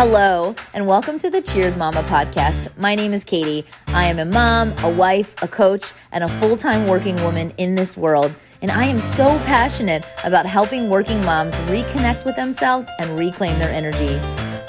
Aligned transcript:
Hello, 0.00 0.54
and 0.74 0.86
welcome 0.86 1.18
to 1.18 1.28
the 1.28 1.42
Cheers 1.42 1.76
Mama 1.76 2.04
podcast. 2.04 2.68
My 2.78 2.94
name 2.94 3.12
is 3.12 3.24
Katie. 3.24 3.66
I 3.88 4.06
am 4.06 4.20
a 4.20 4.24
mom, 4.24 4.72
a 4.84 4.88
wife, 4.88 5.34
a 5.42 5.48
coach, 5.48 5.92
and 6.12 6.22
a 6.22 6.28
full 6.38 6.56
time 6.56 6.86
working 6.86 7.16
woman 7.16 7.52
in 7.58 7.74
this 7.74 7.96
world. 7.96 8.32
And 8.62 8.70
I 8.70 8.84
am 8.84 9.00
so 9.00 9.26
passionate 9.40 10.06
about 10.22 10.46
helping 10.46 10.88
working 10.88 11.20
moms 11.22 11.52
reconnect 11.66 12.24
with 12.24 12.36
themselves 12.36 12.86
and 13.00 13.18
reclaim 13.18 13.58
their 13.58 13.72
energy. 13.72 14.20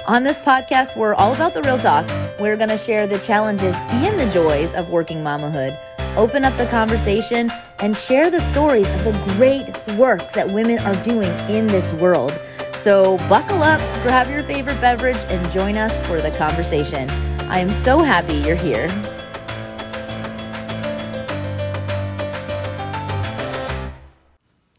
On 0.08 0.24
this 0.24 0.40
podcast, 0.40 0.98
we're 0.98 1.14
all 1.14 1.36
about 1.36 1.54
the 1.54 1.62
real 1.62 1.78
talk. 1.78 2.10
We're 2.40 2.58
going 2.58 2.70
to 2.70 2.78
share 2.80 3.06
the 3.06 3.20
challenges 3.20 3.76
and 3.76 4.20
the 4.20 4.34
joys 4.34 4.74
of 4.74 4.90
working 4.90 5.18
mamahood, 5.18 5.78
open 6.18 6.44
up 6.44 6.58
the 6.58 6.66
conversation, 6.66 7.52
and 7.82 7.96
share 7.96 8.32
the 8.32 8.42
stories 8.42 8.90
of 8.90 9.04
the 9.04 9.34
great 9.36 9.68
work 9.96 10.34
that 10.34 10.50
women 10.50 10.80
are 10.80 10.96
doing 11.04 11.30
in 11.52 11.68
this 11.68 11.94
world. 11.94 12.34
So 12.82 13.18
buckle 13.28 13.62
up, 13.62 13.82
grab 14.04 14.30
your 14.30 14.42
favorite 14.42 14.80
beverage, 14.80 15.18
and 15.28 15.52
join 15.52 15.76
us 15.76 16.02
for 16.08 16.22
the 16.22 16.32
conversation. 16.32 17.10
I 17.50 17.60
am 17.60 17.70
so 17.70 18.00
happy 18.00 18.36
you're 18.36 18.56
here. 18.56 18.88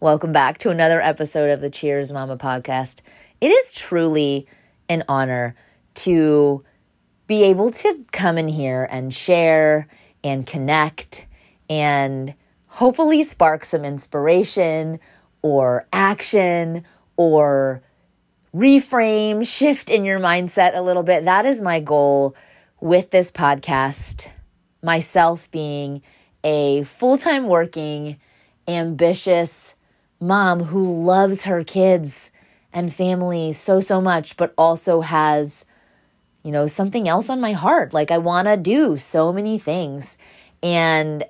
Welcome 0.01 0.33
back 0.33 0.57
to 0.59 0.71
another 0.71 1.03
episode 1.03 1.51
of 1.51 1.61
the 1.61 1.69
Cheers 1.69 2.11
Mama 2.11 2.39
podcast. 2.39 3.01
It 3.39 3.49
is 3.49 3.75
truly 3.75 4.47
an 4.89 5.05
honor 5.07 5.55
to 5.97 6.65
be 7.27 7.43
able 7.43 7.71
to 7.71 8.03
come 8.13 8.39
in 8.39 8.49
here 8.49 8.89
and 8.91 9.13
share 9.13 9.89
and 10.25 10.47
connect 10.47 11.27
and 11.69 12.33
hopefully 12.67 13.25
spark 13.25 13.67
some 13.67 13.85
inspiration 13.85 15.01
or 15.43 15.87
action 15.93 16.87
or 17.19 17.83
reframe, 18.55 19.47
shift 19.47 19.91
in 19.91 20.05
your 20.05 20.19
mindset 20.19 20.77
a 20.77 20.83
little 20.83 21.03
bit. 21.03 21.25
That 21.25 21.47
is 21.47 21.63
my 21.63 21.81
goal 21.81 22.35
with 22.81 23.11
this 23.11 23.31
podcast. 23.31 24.29
Myself 24.83 25.51
being 25.51 26.03
a 26.43 26.83
full 26.85 27.19
time 27.19 27.47
working, 27.47 28.19
ambitious 28.67 29.75
mom 30.21 30.61
who 30.65 31.05
loves 31.05 31.45
her 31.45 31.65
kids 31.65 32.31
and 32.73 32.93
family 32.93 33.53
so, 33.53 33.81
so 33.81 34.01
much, 34.01 34.37
but 34.37 34.55
also 34.57 35.01
has, 35.01 35.65
you 36.43 36.51
know, 36.51 36.67
something 36.67 37.09
else 37.09 37.29
on 37.29 37.41
my 37.41 37.53
heart. 37.53 37.93
Like 37.93 38.11
I 38.11 38.19
want 38.19 38.49
to 38.49 38.57
do 38.57 38.97
so 38.97 39.33
many 39.33 39.59
things. 39.59 40.17
And 40.63 41.25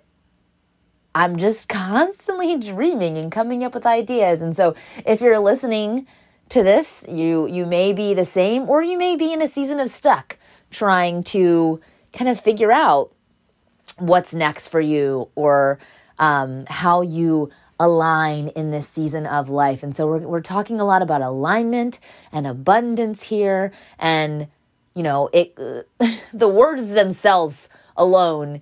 I'm 1.14 1.36
just 1.36 1.68
constantly 1.68 2.58
dreaming 2.72 3.18
and 3.18 3.32
coming 3.32 3.64
up 3.64 3.74
with 3.74 3.86
ideas. 3.86 4.42
And 4.42 4.54
so 4.54 4.74
if 5.04 5.20
you're 5.20 5.38
listening 5.38 6.06
to 6.50 6.62
this, 6.62 7.04
you 7.08 7.46
you 7.46 7.66
may 7.66 7.92
be 7.92 8.14
the 8.14 8.24
same 8.24 8.68
or 8.68 8.82
you 8.82 8.98
may 8.98 9.16
be 9.16 9.32
in 9.32 9.42
a 9.42 9.48
season 9.48 9.80
of 9.80 9.88
stuck 9.88 10.36
trying 10.70 11.22
to 11.24 11.80
kind 12.12 12.28
of 12.28 12.40
figure 12.40 12.72
out 12.72 13.12
what's 13.98 14.34
next 14.34 14.68
for 14.68 14.80
you 14.80 15.28
or 15.34 15.78
um, 16.18 16.64
how 16.68 17.02
you 17.02 17.50
align 17.78 18.48
in 18.48 18.70
this 18.70 18.88
season 18.88 19.26
of 19.26 19.48
life. 19.48 19.82
And 19.82 19.96
so 19.96 20.06
we're, 20.06 20.18
we're 20.18 20.40
talking 20.40 20.80
a 20.80 20.84
lot 20.84 21.02
about 21.02 21.22
alignment 21.22 21.98
and 22.30 22.46
abundance 22.46 23.24
here. 23.24 23.72
And, 23.98 24.48
you 24.94 25.02
know, 25.02 25.30
it, 25.32 25.56
the 26.32 26.48
words 26.48 26.90
themselves 26.90 27.68
alone 27.96 28.60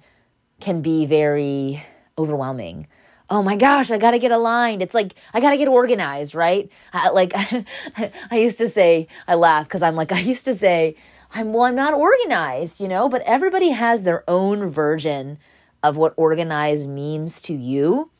can 0.61 0.83
be 0.83 1.05
very 1.05 1.84
overwhelming 2.16 2.86
oh 3.31 3.43
my 3.43 3.57
gosh, 3.57 3.91
I 3.91 3.98
got 3.98 4.12
to 4.12 4.19
get 4.19 4.31
aligned. 4.31 4.83
It's 4.83 4.95
like, 4.95 5.15
I 5.34 5.41
got 5.41 5.51
to 5.51 5.57
get 5.57 5.69
organized, 5.69 6.34
right? 6.34 6.71
I, 6.93 7.11
like, 7.11 7.33
I 8.31 8.37
used 8.39 8.59
to 8.59 8.69
say, 8.69 9.09
I 9.27 9.34
laugh 9.34 9.67
because 9.67 9.83
I'm 9.83 9.97
like, 9.97 10.12
I 10.21 10.21
used 10.21 10.45
to 10.47 10.55
say, 10.55 10.97
I'm, 11.33 11.53
well, 11.53 11.65
I'm 11.65 11.75
not 11.75 11.95
organized, 11.95 12.81
you 12.81 12.89
know, 12.89 13.09
but 13.09 13.23
everybody 13.23 13.71
has 13.71 14.05
their 14.05 14.25
own 14.29 14.71
version 14.71 15.39
of 15.83 15.97
what 15.97 16.15
organized 16.17 16.89
means 16.89 17.41
to 17.43 17.55
you. 17.55 18.11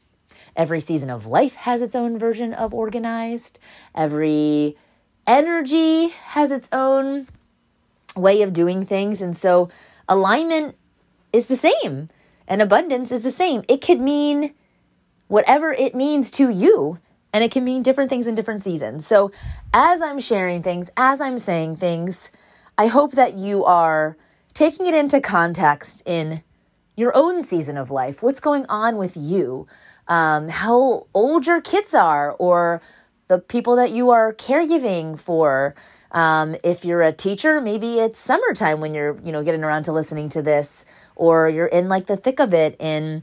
Every 0.55 0.81
season 0.81 1.09
of 1.09 1.27
life 1.27 1.55
has 1.57 1.83
its 1.83 1.95
own 1.95 2.19
version 2.19 2.53
of 2.53 2.75
organized. 2.75 3.59
Every 3.95 4.77
energy 5.27 6.09
has 6.09 6.51
its 6.51 6.69
own 6.73 7.29
way 8.17 8.43
of 8.43 8.53
doing 8.53 8.85
things. 8.85 9.23
And 9.23 9.37
so 9.37 9.71
alignment 10.09 10.77
is 11.33 11.47
the 11.47 11.57
same 11.57 12.09
and 12.47 12.61
abundance 12.61 13.13
is 13.13 13.23
the 13.23 13.31
same. 13.31 13.63
It 13.69 13.81
could 13.81 14.01
mean 14.01 14.55
whatever 15.29 15.73
it 15.73 15.95
means 15.95 16.31
to 16.33 16.51
you. 16.51 16.99
And 17.33 17.45
it 17.45 17.53
can 17.53 17.63
mean 17.63 17.83
different 17.83 18.11
things 18.11 18.27
in 18.27 18.35
different 18.35 18.63
seasons. 18.63 19.07
So, 19.07 19.31
as 19.73 20.01
I'm 20.01 20.19
sharing 20.19 20.63
things, 20.63 20.91
as 20.97 21.21
I'm 21.21 21.39
saying 21.39 21.77
things, 21.77 22.31
I 22.79 22.87
hope 22.87 23.13
that 23.13 23.35
you 23.35 23.65
are 23.65 24.17
taking 24.55 24.87
it 24.87 24.95
into 24.95 25.21
context 25.21 26.03
in 26.07 26.43
your 26.97 27.15
own 27.15 27.43
season 27.43 27.77
of 27.77 27.91
life. 27.91 28.23
What's 28.23 28.41
going 28.41 28.65
on 28.69 28.97
with 28.97 29.17
you? 29.17 29.67
Um, 30.09 30.49
how 30.49 31.07
old 31.13 31.47
your 31.47 31.61
kids 31.61 31.95
are, 31.95 32.33
or 32.33 32.81
the 33.29 33.39
people 33.39 33.77
that 33.77 33.91
you 33.91 34.11
are 34.11 34.33
caregiving 34.33 35.19
for. 35.19 35.75
Um, 36.11 36.57
if 36.65 36.85
you're 36.85 37.03
a 37.03 37.13
teacher, 37.13 37.61
maybe 37.61 37.99
it's 37.99 38.19
summertime 38.19 38.81
when 38.81 38.95
you're, 38.95 39.17
you 39.23 39.31
know, 39.31 39.45
getting 39.45 39.63
around 39.63 39.83
to 39.85 39.93
listening 39.93 40.31
to 40.31 40.43
this, 40.43 40.85
or 41.15 41.49
you're 41.49 41.67
in 41.67 41.89
like 41.89 42.07
the 42.07 42.17
thick 42.17 42.41
of 42.41 42.55
it 42.55 42.75
in 42.81 43.23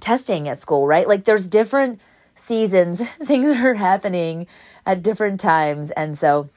testing 0.00 0.48
at 0.48 0.58
school, 0.58 0.86
right? 0.86 1.08
Like 1.08 1.24
there's 1.24 1.46
different 1.46 2.00
seasons, 2.34 3.08
things 3.24 3.58
are 3.58 3.74
happening 3.74 4.46
at 4.84 5.02
different 5.02 5.40
times. 5.40 5.90
And 5.92 6.16
so 6.16 6.48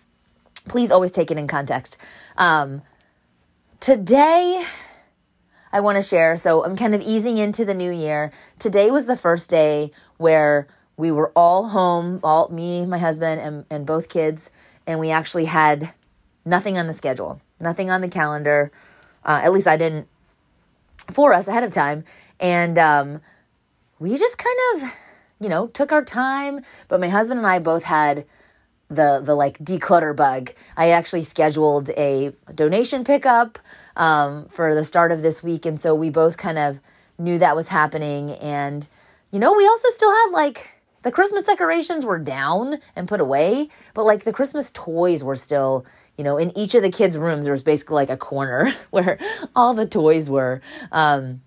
please 0.67 0.91
always 0.91 1.11
take 1.11 1.31
it 1.31 1.37
in 1.37 1.47
context. 1.47 1.97
Um, 2.37 2.81
today, 3.79 4.63
I 5.71 5.81
want 5.81 5.97
to 5.97 6.01
share. 6.01 6.35
So 6.35 6.63
I'm 6.63 6.75
kind 6.75 6.95
of 6.95 7.01
easing 7.01 7.37
into 7.37 7.65
the 7.65 7.73
new 7.73 7.91
year. 7.91 8.31
Today 8.57 8.91
was 8.91 9.05
the 9.05 9.17
first 9.17 9.49
day 9.49 9.91
where 10.17 10.67
we 10.97 11.11
were 11.11 11.31
all 11.35 11.69
home, 11.69 12.19
all 12.23 12.49
me, 12.49 12.85
my 12.85 12.97
husband, 12.97 13.39
and, 13.39 13.65
and 13.69 13.85
both 13.85 14.09
kids, 14.09 14.49
and 14.85 14.99
we 14.99 15.11
actually 15.11 15.45
had 15.45 15.93
nothing 16.43 16.77
on 16.77 16.87
the 16.87 16.93
schedule, 16.93 17.41
nothing 17.59 17.89
on 17.89 18.01
the 18.01 18.09
calendar. 18.09 18.71
Uh, 19.23 19.41
at 19.43 19.53
least 19.53 19.67
I 19.67 19.77
didn't 19.77 20.07
for 21.11 21.33
us 21.33 21.47
ahead 21.47 21.63
of 21.63 21.71
time. 21.71 22.03
And 22.39 22.77
um, 22.77 23.21
we 23.99 24.17
just 24.17 24.37
kind 24.37 24.57
of, 24.75 24.93
you 25.39 25.49
know, 25.49 25.67
took 25.67 25.91
our 25.91 26.03
time. 26.03 26.61
But 26.87 26.99
my 26.99 27.09
husband 27.09 27.39
and 27.39 27.47
I 27.47 27.59
both 27.59 27.83
had 27.83 28.25
the 28.89 29.21
the 29.23 29.35
like 29.35 29.59
declutter 29.59 30.15
bug. 30.15 30.51
I 30.75 30.89
actually 30.89 31.23
scheduled 31.23 31.91
a 31.91 32.33
donation 32.53 33.03
pickup 33.03 33.59
um, 33.95 34.47
for 34.47 34.73
the 34.73 34.83
start 34.83 35.11
of 35.11 35.21
this 35.21 35.43
week, 35.43 35.65
and 35.65 35.79
so 35.79 35.93
we 35.93 36.09
both 36.09 36.37
kind 36.37 36.57
of 36.57 36.79
knew 37.17 37.37
that 37.37 37.55
was 37.55 37.69
happening. 37.69 38.31
And 38.31 38.87
you 39.31 39.39
know, 39.39 39.53
we 39.53 39.67
also 39.67 39.89
still 39.89 40.11
had 40.11 40.29
like 40.31 40.81
the 41.03 41.11
Christmas 41.11 41.43
decorations 41.43 42.03
were 42.03 42.19
down 42.19 42.77
and 42.95 43.07
put 43.07 43.21
away, 43.21 43.69
but 43.93 44.05
like 44.05 44.23
the 44.23 44.33
Christmas 44.33 44.71
toys 44.71 45.23
were 45.23 45.35
still. 45.35 45.85
You 46.17 46.25
know, 46.25 46.37
in 46.37 46.51
each 46.57 46.75
of 46.75 46.81
the 46.81 46.91
kids' 46.91 47.17
rooms, 47.17 47.45
there 47.45 47.53
was 47.53 47.63
basically 47.63 47.95
like 47.95 48.09
a 48.09 48.17
corner 48.17 48.73
where 48.89 49.17
all 49.55 49.73
the 49.73 49.85
toys 49.85 50.29
were. 50.29 50.61
Um, 50.91 51.39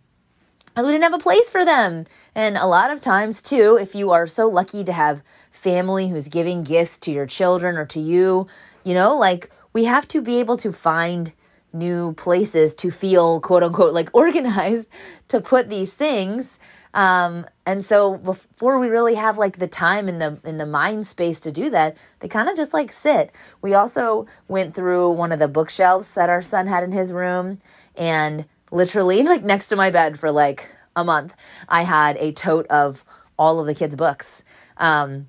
we 0.76 0.82
didn't 0.84 1.02
have 1.02 1.14
a 1.14 1.18
place 1.18 1.50
for 1.50 1.64
them. 1.64 2.06
And 2.34 2.56
a 2.56 2.66
lot 2.66 2.90
of 2.90 3.00
times, 3.00 3.42
too, 3.42 3.78
if 3.80 3.94
you 3.94 4.10
are 4.10 4.26
so 4.26 4.48
lucky 4.48 4.84
to 4.84 4.92
have 4.92 5.22
family 5.50 6.08
who's 6.08 6.28
giving 6.28 6.64
gifts 6.64 6.98
to 6.98 7.12
your 7.12 7.26
children 7.26 7.76
or 7.76 7.86
to 7.86 8.00
you, 8.00 8.46
you 8.84 8.94
know, 8.94 9.16
like 9.16 9.50
we 9.72 9.84
have 9.84 10.08
to 10.08 10.20
be 10.20 10.40
able 10.40 10.56
to 10.58 10.72
find 10.72 11.32
new 11.72 12.12
places 12.14 12.74
to 12.74 12.90
feel 12.90 13.40
quote 13.40 13.62
unquote 13.62 13.94
like 13.94 14.10
organized 14.14 14.90
to 15.28 15.40
put 15.40 15.68
these 15.70 15.92
things. 15.92 16.58
Um, 16.94 17.46
and 17.64 17.82
so 17.82 18.18
before 18.18 18.78
we 18.78 18.88
really 18.88 19.14
have 19.14 19.38
like 19.38 19.58
the 19.58 19.66
time 19.66 20.08
in 20.08 20.18
the 20.18 20.38
in 20.44 20.58
the 20.58 20.66
mind 20.66 21.06
space 21.06 21.40
to 21.40 21.52
do 21.52 21.70
that, 21.70 21.96
they 22.20 22.28
kind 22.28 22.48
of 22.48 22.56
just 22.56 22.74
like 22.74 22.92
sit. 22.92 23.32
We 23.62 23.74
also 23.74 24.26
went 24.48 24.74
through 24.74 25.12
one 25.12 25.32
of 25.32 25.38
the 25.38 25.48
bookshelves 25.48 26.14
that 26.14 26.28
our 26.28 26.42
son 26.42 26.66
had 26.66 26.82
in 26.82 26.92
his 26.92 27.12
room 27.12 27.58
and 27.96 28.44
literally 28.72 29.22
like 29.22 29.44
next 29.44 29.68
to 29.68 29.76
my 29.76 29.90
bed 29.90 30.18
for 30.18 30.32
like 30.32 30.68
a 30.96 31.04
month. 31.04 31.34
I 31.68 31.82
had 31.82 32.16
a 32.16 32.32
tote 32.32 32.66
of 32.66 33.04
all 33.38 33.60
of 33.60 33.66
the 33.66 33.74
kids' 33.74 33.96
books. 33.96 34.42
Um, 34.76 35.28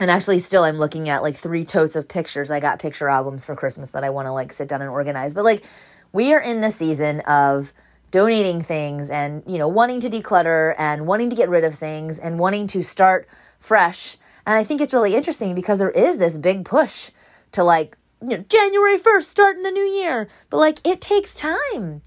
and 0.00 0.10
actually 0.10 0.40
still 0.40 0.64
I'm 0.64 0.78
looking 0.78 1.08
at 1.08 1.22
like 1.22 1.36
three 1.36 1.64
totes 1.64 1.94
of 1.94 2.08
pictures. 2.08 2.50
I 2.50 2.60
got 2.60 2.80
picture 2.80 3.08
albums 3.08 3.44
for 3.44 3.54
Christmas 3.54 3.92
that 3.92 4.02
I 4.02 4.10
want 4.10 4.26
to 4.26 4.32
like 4.32 4.52
sit 4.52 4.68
down 4.68 4.82
and 4.82 4.90
organize. 4.90 5.34
But 5.34 5.44
like 5.44 5.64
we 6.12 6.34
are 6.34 6.40
in 6.40 6.60
the 6.60 6.70
season 6.70 7.20
of 7.20 7.72
donating 8.10 8.62
things 8.62 9.10
and 9.10 9.42
you 9.46 9.58
know 9.58 9.68
wanting 9.68 10.00
to 10.00 10.08
declutter 10.08 10.74
and 10.78 11.06
wanting 11.06 11.30
to 11.30 11.36
get 11.36 11.48
rid 11.48 11.64
of 11.64 11.74
things 11.74 12.18
and 12.18 12.38
wanting 12.38 12.66
to 12.68 12.82
start 12.82 13.28
fresh. 13.58 14.16
And 14.46 14.56
I 14.56 14.64
think 14.64 14.80
it's 14.80 14.92
really 14.92 15.14
interesting 15.14 15.54
because 15.54 15.78
there 15.78 15.90
is 15.90 16.18
this 16.18 16.36
big 16.36 16.64
push 16.64 17.10
to 17.52 17.62
like 17.62 17.96
you 18.20 18.36
know 18.36 18.44
January 18.48 18.98
1st 18.98 19.24
starting 19.24 19.62
the 19.62 19.70
new 19.70 19.84
year. 19.84 20.28
But 20.50 20.58
like 20.58 20.84
it 20.84 21.00
takes 21.00 21.34
time 21.34 22.02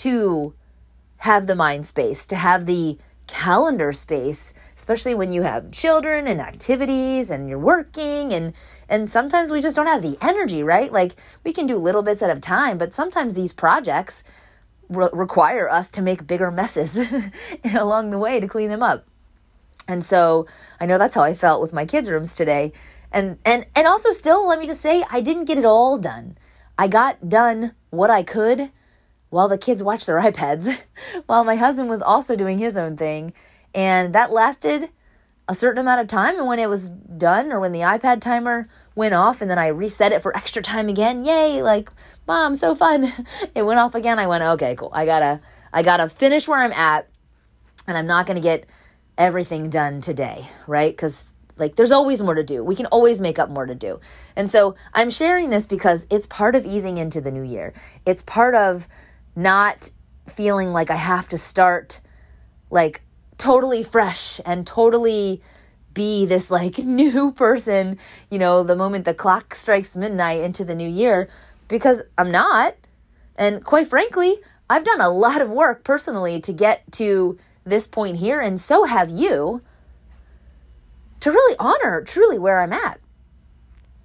to 0.00 0.54
have 1.18 1.46
the 1.46 1.54
mind 1.54 1.86
space, 1.86 2.24
to 2.26 2.36
have 2.36 2.66
the 2.66 2.98
calendar 3.26 3.92
space, 3.92 4.52
especially 4.76 5.14
when 5.14 5.30
you 5.30 5.42
have 5.42 5.70
children 5.70 6.26
and 6.26 6.40
activities 6.40 7.30
and 7.30 7.48
you're 7.48 7.58
working 7.58 8.32
and 8.32 8.52
and 8.88 9.08
sometimes 9.08 9.52
we 9.52 9.60
just 9.60 9.76
don't 9.76 9.86
have 9.86 10.02
the 10.02 10.18
energy, 10.20 10.62
right? 10.64 10.92
Like 10.92 11.14
we 11.44 11.52
can 11.52 11.66
do 11.66 11.76
little 11.76 12.02
bits 12.02 12.22
at 12.22 12.36
a 12.36 12.40
time, 12.40 12.76
but 12.76 12.92
sometimes 12.92 13.36
these 13.36 13.52
projects 13.52 14.24
re- 14.88 15.10
require 15.12 15.68
us 15.68 15.90
to 15.92 16.02
make 16.02 16.26
bigger 16.26 16.50
messes 16.50 17.12
along 17.74 18.10
the 18.10 18.18
way 18.18 18.40
to 18.40 18.48
clean 18.48 18.70
them 18.70 18.82
up. 18.82 19.06
And 19.86 20.04
so 20.04 20.46
I 20.80 20.86
know 20.86 20.98
that's 20.98 21.14
how 21.14 21.22
I 21.22 21.34
felt 21.34 21.62
with 21.62 21.72
my 21.72 21.84
kids' 21.84 22.10
rooms 22.10 22.34
today. 22.34 22.72
And 23.12 23.38
and 23.44 23.66
and 23.76 23.86
also 23.86 24.10
still 24.10 24.48
let 24.48 24.58
me 24.58 24.66
just 24.66 24.80
say 24.80 25.04
I 25.10 25.20
didn't 25.20 25.44
get 25.44 25.58
it 25.58 25.64
all 25.64 25.98
done. 25.98 26.38
I 26.78 26.88
got 26.88 27.28
done 27.28 27.74
what 27.90 28.08
I 28.08 28.22
could 28.22 28.70
while 29.30 29.48
the 29.48 29.58
kids 29.58 29.82
watched 29.82 30.06
their 30.06 30.20
iPads, 30.20 30.82
while 31.26 31.44
my 31.44 31.56
husband 31.56 31.88
was 31.88 32.02
also 32.02 32.36
doing 32.36 32.58
his 32.58 32.76
own 32.76 32.96
thing. 32.96 33.32
And 33.74 34.14
that 34.14 34.32
lasted 34.32 34.90
a 35.48 35.54
certain 35.54 35.80
amount 35.80 36.00
of 36.00 36.06
time. 36.06 36.36
And 36.36 36.46
when 36.46 36.58
it 36.58 36.68
was 36.68 36.88
done, 36.88 37.50
or 37.50 37.58
when 37.58 37.72
the 37.72 37.80
iPad 37.80 38.20
timer 38.20 38.68
went 38.94 39.14
off, 39.14 39.40
and 39.40 39.50
then 39.50 39.58
I 39.58 39.68
reset 39.68 40.12
it 40.12 40.22
for 40.22 40.36
extra 40.36 40.62
time 40.62 40.88
again, 40.88 41.24
yay, 41.24 41.62
like, 41.62 41.90
mom, 42.26 42.54
so 42.54 42.74
fun. 42.74 43.10
it 43.54 43.62
went 43.62 43.80
off 43.80 43.94
again. 43.94 44.18
I 44.18 44.26
went, 44.26 44.44
okay, 44.44 44.76
cool. 44.76 44.90
I 44.92 45.06
gotta, 45.06 45.40
I 45.72 45.82
gotta 45.82 46.08
finish 46.08 46.46
where 46.46 46.60
I'm 46.60 46.72
at, 46.72 47.08
and 47.86 47.96
I'm 47.96 48.06
not 48.06 48.26
gonna 48.26 48.40
get 48.40 48.66
everything 49.18 49.70
done 49.70 50.00
today, 50.00 50.48
right? 50.66 50.92
Because 50.92 51.26
like 51.56 51.76
there's 51.76 51.92
always 51.92 52.22
more 52.22 52.34
to 52.34 52.42
do. 52.42 52.64
We 52.64 52.74
can 52.74 52.86
always 52.86 53.20
make 53.20 53.38
up 53.38 53.50
more 53.50 53.66
to 53.66 53.74
do. 53.74 54.00
And 54.34 54.50
so 54.50 54.74
I'm 54.94 55.10
sharing 55.10 55.50
this 55.50 55.66
because 55.66 56.06
it's 56.10 56.26
part 56.26 56.56
of 56.56 56.64
easing 56.64 56.96
into 56.96 57.20
the 57.20 57.30
new 57.30 57.42
year. 57.42 57.74
It's 58.06 58.22
part 58.22 58.54
of 58.54 58.88
not 59.34 59.90
feeling 60.28 60.72
like 60.72 60.90
I 60.90 60.96
have 60.96 61.28
to 61.28 61.38
start 61.38 62.00
like 62.70 63.02
totally 63.38 63.82
fresh 63.82 64.40
and 64.44 64.66
totally 64.66 65.42
be 65.94 66.26
this 66.26 66.50
like 66.50 66.78
new 66.84 67.32
person, 67.32 67.98
you 68.30 68.38
know, 68.38 68.62
the 68.62 68.76
moment 68.76 69.04
the 69.04 69.14
clock 69.14 69.54
strikes 69.54 69.96
midnight 69.96 70.40
into 70.40 70.64
the 70.64 70.74
new 70.74 70.88
year 70.88 71.28
because 71.68 72.02
I'm 72.18 72.30
not. 72.30 72.76
And 73.36 73.64
quite 73.64 73.86
frankly, 73.86 74.36
I've 74.68 74.84
done 74.84 75.00
a 75.00 75.08
lot 75.08 75.40
of 75.40 75.50
work 75.50 75.82
personally 75.82 76.40
to 76.42 76.52
get 76.52 76.92
to 76.92 77.38
this 77.64 77.86
point 77.86 78.16
here, 78.16 78.40
and 78.40 78.60
so 78.60 78.84
have 78.84 79.10
you, 79.10 79.62
to 81.20 81.30
really 81.30 81.56
honor 81.58 82.02
truly 82.02 82.38
where 82.38 82.60
I'm 82.60 82.72
at. 82.72 83.00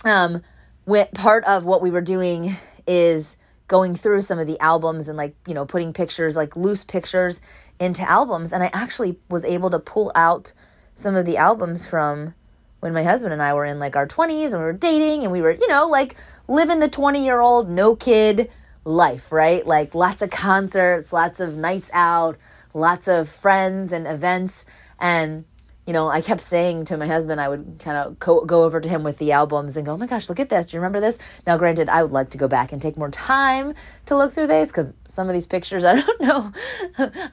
Um, 0.04 0.42
when 0.86 1.08
part 1.14 1.44
of 1.46 1.66
what 1.66 1.82
we 1.82 1.92
were 1.92 2.02
doing 2.02 2.56
is 2.88 3.38
going 3.68 3.96
through 3.96 4.22
some 4.22 4.40
of 4.40 4.48
the 4.48 4.60
albums 4.60 5.08
and 5.08 5.18
like, 5.18 5.36
you 5.48 5.54
know, 5.54 5.66
putting 5.66 5.94
pictures, 5.94 6.36
like 6.36 6.56
loose 6.56 6.84
pictures 6.84 7.42
into 7.80 8.08
albums. 8.10 8.54
And 8.54 8.64
I 8.64 8.70
actually 8.74 9.18
was 9.30 9.44
able 9.44 9.70
to 9.72 9.80
pull 9.80 10.12
out 10.16 10.52
some 10.94 11.16
of 11.16 11.26
the 11.26 11.38
albums 11.38 11.86
from 11.86 12.36
when 12.80 12.94
my 12.94 13.04
husband 13.04 13.34
and 13.34 13.42
I 13.42 13.54
were 13.54 13.66
in 13.66 13.80
like 13.80 13.96
our 13.96 14.08
20s 14.08 14.54
and 14.54 14.60
we 14.60 14.66
were 14.66 14.74
dating 14.74 15.24
and 15.24 15.32
we 15.32 15.42
were, 15.42 15.52
you 15.52 15.68
know, 15.68 15.88
like 15.88 16.16
living 16.48 16.80
the 16.80 16.88
20 16.88 17.24
year 17.26 17.40
old, 17.40 17.70
no 17.70 17.96
kid 17.96 18.52
life, 18.84 19.32
right? 19.32 19.66
Like 19.66 19.96
lots 19.96 20.22
of 20.22 20.30
concerts, 20.30 21.12
lots 21.12 21.40
of 21.40 21.58
nights 21.58 21.90
out, 21.94 22.38
lots 22.74 23.08
of 23.08 23.28
friends 23.28 23.92
and 23.92 24.06
events. 24.06 24.66
And 25.00 25.46
you 25.86 25.94
know, 25.94 26.08
I 26.08 26.22
kept 26.22 26.42
saying 26.42 26.86
to 26.86 26.98
my 26.98 27.06
husband, 27.06 27.40
I 27.40 27.48
would 27.48 27.78
kind 27.80 27.98
of 27.98 28.18
co- 28.20 28.44
go 28.44 28.64
over 28.64 28.82
to 28.82 28.90
him 28.90 29.04
with 29.04 29.20
the 29.20 29.32
albums 29.32 29.78
and 29.78 29.86
go, 29.86 29.94
oh 29.94 29.98
my 29.98 30.08
gosh, 30.08 30.30
look 30.30 30.40
at 30.40 30.50
this. 30.50 30.68
Do 30.68 30.78
you 30.78 30.82
remember 30.82 31.00
this? 31.00 31.20
Now, 31.46 31.58
granted, 31.58 31.90
I 31.90 32.02
would 32.02 32.12
like 32.12 32.32
to 32.32 32.40
go 32.40 32.48
back 32.48 32.72
and 32.72 32.82
take 32.82 32.98
more 32.98 33.12
time 33.12 33.76
to 34.08 34.18
look 34.18 34.34
through 34.34 34.48
these 34.48 34.70
because 34.70 34.94
some 35.08 35.30
of 35.30 35.34
these 35.36 35.46
pictures, 35.46 35.86
I 35.86 36.02
don't 36.02 36.22
know. 36.22 36.52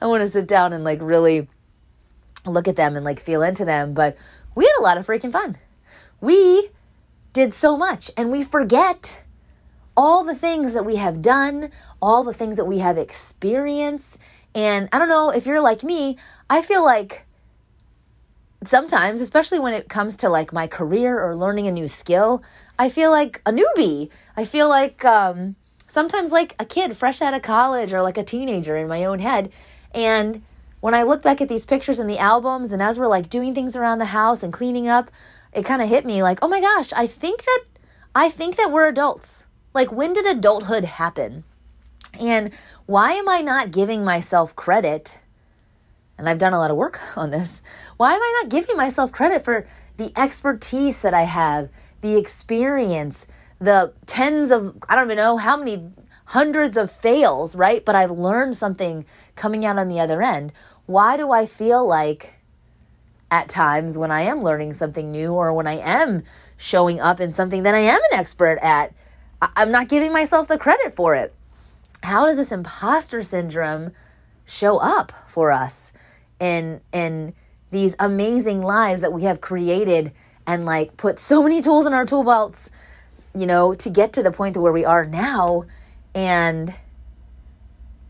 I 0.01 0.05
want 0.05 0.21
to 0.21 0.29
sit 0.29 0.47
down 0.47 0.71
and 0.71 0.83
like 0.83 1.01
really 1.01 1.47
look 2.45 2.67
at 2.67 2.75
them 2.75 2.95
and 2.95 3.03
like 3.03 3.19
feel 3.19 3.41
into 3.41 3.65
them. 3.65 3.93
But 3.93 4.17
we 4.53 4.65
had 4.65 4.79
a 4.79 4.83
lot 4.83 4.97
of 4.97 5.07
freaking 5.07 5.31
fun. 5.31 5.57
We 6.21 6.69
did 7.33 7.55
so 7.55 7.75
much 7.75 8.11
and 8.15 8.31
we 8.31 8.43
forget 8.43 9.23
all 9.97 10.23
the 10.23 10.35
things 10.35 10.73
that 10.73 10.85
we 10.85 10.97
have 10.97 11.21
done, 11.23 11.71
all 12.01 12.23
the 12.23 12.33
things 12.33 12.57
that 12.57 12.65
we 12.65 12.79
have 12.79 12.97
experienced. 12.97 14.19
And 14.53 14.89
I 14.91 14.99
don't 14.99 15.09
know 15.09 15.31
if 15.31 15.47
you're 15.47 15.61
like 15.61 15.83
me, 15.83 16.17
I 16.49 16.61
feel 16.61 16.83
like 16.83 17.25
sometimes, 18.67 19.21
especially 19.21 19.59
when 19.59 19.73
it 19.73 19.89
comes 19.89 20.15
to 20.17 20.29
like 20.29 20.53
my 20.53 20.67
career 20.67 21.21
or 21.21 21.35
learning 21.35 21.67
a 21.67 21.71
new 21.71 21.87
skill, 21.87 22.43
I 22.77 22.89
feel 22.89 23.11
like 23.11 23.41
a 23.45 23.51
newbie. 23.51 24.09
I 24.35 24.45
feel 24.45 24.69
like 24.69 25.03
um, 25.05 25.55
sometimes 25.87 26.31
like 26.31 26.55
a 26.59 26.65
kid 26.65 26.97
fresh 26.97 27.21
out 27.21 27.33
of 27.33 27.41
college 27.41 27.93
or 27.93 28.01
like 28.01 28.17
a 28.17 28.23
teenager 28.23 28.77
in 28.77 28.87
my 28.87 29.05
own 29.05 29.19
head. 29.19 29.51
And 29.93 30.43
when 30.79 30.93
I 30.93 31.03
look 31.03 31.23
back 31.23 31.39
at 31.39 31.49
these 31.49 31.65
pictures 31.65 31.99
and 31.99 32.09
the 32.09 32.19
albums, 32.19 32.71
and 32.71 32.81
as 32.81 32.99
we're 32.99 33.07
like 33.07 33.29
doing 33.29 33.53
things 33.55 33.75
around 33.75 33.99
the 33.99 34.05
house 34.05 34.43
and 34.43 34.51
cleaning 34.51 34.87
up, 34.87 35.09
it 35.53 35.65
kind 35.65 35.81
of 35.81 35.89
hit 35.89 36.05
me 36.05 36.23
like, 36.23 36.39
oh 36.41 36.47
my 36.47 36.59
gosh, 36.59 36.91
I 36.93 37.07
think 37.07 37.43
that 37.43 37.63
I 38.15 38.29
think 38.29 38.55
that 38.57 38.71
we're 38.71 38.87
adults. 38.87 39.45
Like, 39.73 39.91
when 39.91 40.13
did 40.13 40.25
adulthood 40.25 40.85
happen? 40.85 41.43
And 42.19 42.53
why 42.85 43.13
am 43.13 43.27
I 43.27 43.41
not 43.41 43.71
giving 43.71 44.03
myself 44.03 44.55
credit 44.55 45.19
and 46.17 46.29
I've 46.29 46.37
done 46.37 46.53
a 46.53 46.59
lot 46.59 46.71
of 46.71 46.77
work 46.77 46.99
on 47.17 47.31
this, 47.31 47.61
why 47.97 48.13
am 48.13 48.21
I 48.21 48.41
not 48.41 48.51
giving 48.51 48.77
myself 48.77 49.11
credit 49.11 49.43
for 49.43 49.65
the 49.97 50.11
expertise 50.17 51.01
that 51.01 51.13
I 51.13 51.23
have, 51.23 51.69
the 52.01 52.17
experience, 52.17 53.27
the 53.59 53.93
tens 54.05 54.51
of, 54.51 54.77
I 54.89 54.95
don't 54.95 55.05
even 55.05 55.17
know 55.17 55.37
how 55.37 55.55
many 55.55 55.91
hundreds 56.25 56.77
of 56.77 56.91
fails, 56.91 57.55
right? 57.55 57.83
But 57.83 57.95
I've 57.95 58.11
learned 58.11 58.57
something 58.57 59.05
coming 59.35 59.65
out 59.65 59.77
on 59.77 59.87
the 59.87 59.99
other 59.99 60.21
end. 60.21 60.51
Why 60.85 61.15
do 61.17 61.31
I 61.31 61.45
feel 61.45 61.85
like 61.87 62.35
at 63.31 63.49
times 63.49 63.97
when 63.97 64.11
I 64.11 64.21
am 64.21 64.43
learning 64.43 64.73
something 64.73 65.11
new 65.11 65.33
or 65.33 65.53
when 65.53 65.67
I 65.67 65.77
am 65.77 66.23
showing 66.57 66.99
up 66.99 67.19
in 67.19 67.31
something 67.31 67.63
that 67.63 67.75
I 67.75 67.79
am 67.79 67.99
an 68.11 68.19
expert 68.19 68.59
at, 68.61 68.93
I'm 69.41 69.71
not 69.71 69.89
giving 69.89 70.11
myself 70.11 70.47
the 70.47 70.57
credit 70.57 70.93
for 70.93 71.15
it? 71.15 71.33
How 72.03 72.25
does 72.25 72.37
this 72.37 72.51
imposter 72.51 73.23
syndrome 73.23 73.91
show 74.45 74.77
up 74.77 75.13
for 75.27 75.51
us? 75.51 75.92
In 76.39 76.81
in 76.91 77.33
these 77.71 77.95
amazing 77.99 78.61
lives 78.61 79.01
that 79.01 79.11
we 79.11 79.23
have 79.23 79.41
created 79.41 80.11
and 80.45 80.65
like 80.65 80.95
put 80.97 81.19
so 81.19 81.41
many 81.41 81.61
tools 81.61 81.85
in 81.85 81.93
our 81.93 82.05
tool 82.05 82.23
belts, 82.23 82.69
you 83.35 83.45
know, 83.45 83.73
to 83.73 83.89
get 83.89 84.13
to 84.13 84.23
the 84.23 84.31
point 84.31 84.53
to 84.53 84.61
where 84.61 84.71
we 84.71 84.85
are 84.85 85.05
now 85.05 85.65
and 86.13 86.73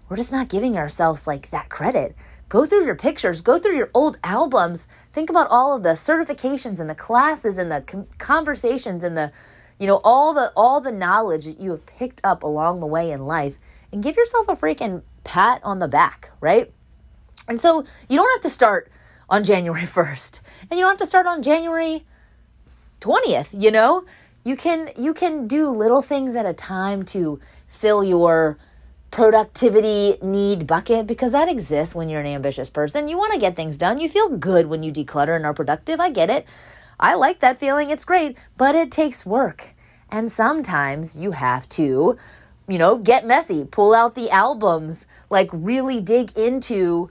we're 0.10 0.18
just 0.18 0.32
not 0.32 0.50
giving 0.50 0.78
ourselves 0.78 1.26
like 1.26 1.50
that 1.52 1.70
credit. 1.70 2.16
Go 2.50 2.66
through 2.66 2.86
your 2.86 2.96
pictures, 2.96 3.42
go 3.42 3.58
through 3.58 3.76
your 3.76 3.90
old 3.94 4.18
albums, 4.24 4.88
think 5.12 5.30
about 5.30 5.48
all 5.50 5.76
of 5.76 5.84
the 5.84 5.94
certifications 5.94 6.80
and 6.80 6.90
the 6.90 6.96
classes 6.96 7.58
and 7.58 7.72
the 7.72 8.06
conversations 8.20 9.04
and 9.04 9.18
the 9.18 9.32
you 9.80 9.88
know 9.88 10.02
all 10.04 10.34
the 10.34 10.52
all 10.56 10.80
the 10.80 10.92
knowledge 10.92 11.46
that 11.46 11.60
you 11.60 11.72
have 11.72 11.86
picked 11.86 12.22
up 12.24 12.44
along 12.44 12.80
the 12.80 12.86
way 12.86 13.12
in 13.12 13.26
life 13.26 13.58
and 13.92 14.04
give 14.04 14.16
yourself 14.16 14.48
a 14.50 14.56
freaking 14.56 15.02
pat 15.24 15.62
on 15.64 15.80
the 15.80 15.88
back, 15.88 16.32
right? 16.42 16.72
And 17.48 17.60
so 17.60 17.84
you 18.10 18.18
don't 18.18 18.32
have 18.32 18.42
to 18.42 18.50
start 18.50 18.92
on 19.30 19.44
January 19.44 19.82
1st 19.98 20.40
and 20.70 20.80
you 20.80 20.84
don't 20.86 20.92
have 20.92 21.00
to 21.00 21.06
start 21.06 21.26
on 21.26 21.42
January 21.42 22.06
20th, 23.02 23.50
you 23.54 23.72
know? 23.72 24.06
You 24.46 24.58
can 24.58 24.90
you 24.98 25.14
can 25.14 25.48
do 25.48 25.70
little 25.70 26.02
things 26.02 26.36
at 26.36 26.46
a 26.46 26.54
time 26.54 27.04
to 27.06 27.40
fill 27.66 28.04
your 28.04 28.58
productivity 29.10 30.18
need 30.22 30.68
bucket 30.68 31.08
because 31.08 31.32
that 31.32 31.48
exists 31.48 31.96
when 31.96 32.10
you're 32.10 32.20
an 32.20 32.28
ambitious 32.28 32.70
person. 32.70 33.08
You 33.08 33.18
want 33.18 33.32
to 33.34 33.40
get 33.40 33.56
things 33.56 33.78
done. 33.78 34.00
You 34.02 34.10
feel 34.10 34.28
good 34.28 34.66
when 34.66 34.84
you 34.84 34.92
declutter 34.92 35.36
and 35.36 35.46
are 35.46 35.54
productive. 35.54 36.00
I 36.00 36.10
get 36.10 36.30
it. 36.30 36.46
I 37.00 37.14
like 37.14 37.40
that 37.40 37.60
feeling. 37.60 37.90
It's 37.90 38.06
great, 38.06 38.38
but 38.58 38.76
it 38.76 38.92
takes 38.92 39.26
work. 39.26 39.76
And 40.10 40.32
sometimes 40.32 41.16
you 41.16 41.32
have 41.32 41.70
to, 41.70 42.18
you 42.68 42.78
know, 42.78 42.98
get 42.98 43.26
messy, 43.26 43.66
pull 43.66 43.94
out 43.94 44.16
the 44.16 44.30
albums, 44.30 45.06
like 45.30 45.50
really 45.54 46.02
dig 46.02 46.38
into 46.38 47.10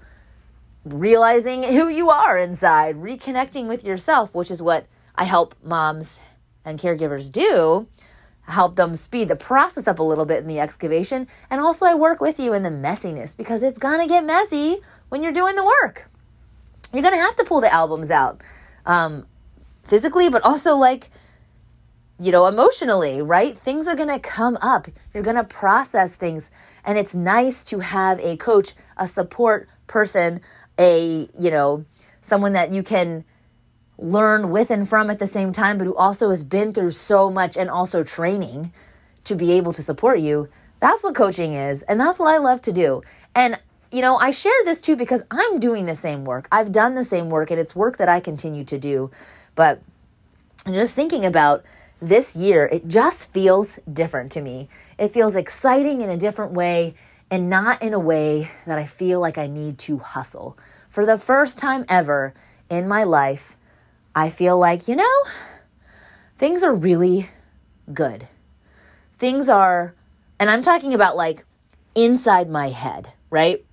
realizing 0.84 1.62
who 1.74 1.88
you 1.88 2.10
are 2.10 2.38
inside, 2.38 2.96
reconnecting 2.96 3.68
with 3.68 3.84
yourself, 3.84 4.34
which 4.34 4.50
is 4.50 4.62
what 4.62 4.86
I 5.14 5.24
help 5.24 5.54
moms 5.62 6.20
and 6.64 6.78
caregivers 6.78 7.30
do. 7.30 7.88
Help 8.46 8.74
them 8.74 8.96
speed 8.96 9.28
the 9.28 9.36
process 9.36 9.86
up 9.86 10.00
a 10.00 10.02
little 10.02 10.24
bit 10.24 10.38
in 10.38 10.48
the 10.48 10.58
excavation. 10.58 11.28
And 11.48 11.60
also, 11.60 11.86
I 11.86 11.94
work 11.94 12.20
with 12.20 12.40
you 12.40 12.52
in 12.52 12.62
the 12.62 12.70
messiness 12.70 13.36
because 13.36 13.62
it's 13.62 13.78
gonna 13.78 14.08
get 14.08 14.24
messy 14.24 14.80
when 15.10 15.22
you're 15.22 15.32
doing 15.32 15.54
the 15.54 15.64
work. 15.64 16.10
You're 16.92 17.02
gonna 17.02 17.16
have 17.16 17.36
to 17.36 17.44
pull 17.44 17.60
the 17.60 17.72
albums 17.72 18.10
out 18.10 18.42
um, 18.84 19.26
physically, 19.84 20.28
but 20.28 20.44
also 20.44 20.74
like, 20.74 21.10
you 22.18 22.32
know, 22.32 22.46
emotionally, 22.46 23.22
right? 23.22 23.56
Things 23.56 23.86
are 23.86 23.94
gonna 23.94 24.18
come 24.18 24.58
up. 24.60 24.88
You're 25.14 25.22
gonna 25.22 25.44
process 25.44 26.16
things. 26.16 26.50
And 26.84 26.98
it's 26.98 27.14
nice 27.14 27.62
to 27.64 27.78
have 27.78 28.18
a 28.20 28.36
coach, 28.36 28.72
a 28.96 29.06
support 29.06 29.68
person, 29.86 30.40
a, 30.78 31.28
you 31.38 31.50
know, 31.50 31.84
someone 32.20 32.52
that 32.52 32.72
you 32.72 32.82
can 32.82 33.24
learn 33.98 34.50
with 34.50 34.70
and 34.70 34.88
from 34.88 35.10
at 35.10 35.18
the 35.18 35.26
same 35.26 35.52
time, 35.52 35.78
but 35.78 35.84
who 35.84 35.94
also 35.94 36.30
has 36.30 36.42
been 36.42 36.72
through 36.72 36.90
so 36.90 37.30
much 37.30 37.56
and 37.56 37.70
also 37.70 38.02
training 38.02 38.72
to 39.24 39.34
be 39.34 39.52
able 39.52 39.72
to 39.72 39.82
support 39.82 40.18
you. 40.18 40.48
That's 40.80 41.02
what 41.02 41.14
coaching 41.14 41.54
is. 41.54 41.82
And 41.82 42.00
that's 42.00 42.18
what 42.18 42.28
I 42.28 42.38
love 42.38 42.60
to 42.62 42.72
do. 42.72 43.02
And 43.34 43.58
you 43.92 44.00
know, 44.00 44.16
I 44.16 44.30
share 44.30 44.52
this 44.64 44.80
too 44.80 44.96
because 44.96 45.22
I'm 45.30 45.60
doing 45.60 45.84
the 45.84 45.94
same 45.94 46.24
work. 46.24 46.48
I've 46.50 46.72
done 46.72 46.94
the 46.94 47.04
same 47.04 47.28
work 47.28 47.50
and 47.50 47.60
it's 47.60 47.76
work 47.76 47.98
that 47.98 48.08
I 48.08 48.20
continue 48.20 48.64
to 48.64 48.78
do. 48.78 49.10
But 49.54 49.82
just 50.66 50.94
thinking 50.94 51.26
about 51.26 51.62
this 52.00 52.34
year, 52.34 52.66
it 52.72 52.88
just 52.88 53.32
feels 53.32 53.78
different 53.92 54.32
to 54.32 54.40
me. 54.40 54.68
It 54.98 55.08
feels 55.08 55.36
exciting 55.36 56.00
in 56.00 56.08
a 56.08 56.16
different 56.16 56.52
way 56.52 56.94
and 57.32 57.48
not 57.48 57.80
in 57.80 57.94
a 57.94 57.98
way 57.98 58.50
that 58.66 58.78
I 58.78 58.84
feel 58.84 59.18
like 59.18 59.38
I 59.38 59.46
need 59.46 59.78
to 59.78 59.96
hustle. 59.96 60.58
For 60.90 61.06
the 61.06 61.16
first 61.16 61.56
time 61.56 61.86
ever 61.88 62.34
in 62.68 62.86
my 62.86 63.04
life, 63.04 63.56
I 64.14 64.28
feel 64.28 64.58
like, 64.58 64.86
you 64.86 64.94
know, 64.94 65.22
things 66.36 66.62
are 66.62 66.74
really 66.74 67.30
good. 67.90 68.28
Things 69.14 69.48
are, 69.48 69.94
and 70.38 70.50
I'm 70.50 70.60
talking 70.60 70.92
about 70.92 71.16
like 71.16 71.46
inside 71.94 72.50
my 72.50 72.68
head, 72.68 73.14
right? 73.30 73.64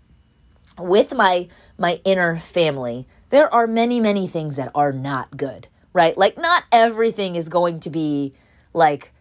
With 0.78 1.14
my 1.14 1.50
my 1.78 2.00
inner 2.06 2.38
family, 2.40 3.08
there 3.30 3.54
are 3.54 3.68
many 3.68 4.00
many 4.00 4.26
things 4.26 4.56
that 4.56 4.72
are 4.74 4.94
not 4.94 5.36
good, 5.36 5.68
right? 5.92 6.18
Like 6.18 6.38
not 6.38 6.64
everything 6.72 7.36
is 7.36 7.50
going 7.50 7.82
to 7.82 7.90
be 7.90 8.34
like 8.74 9.12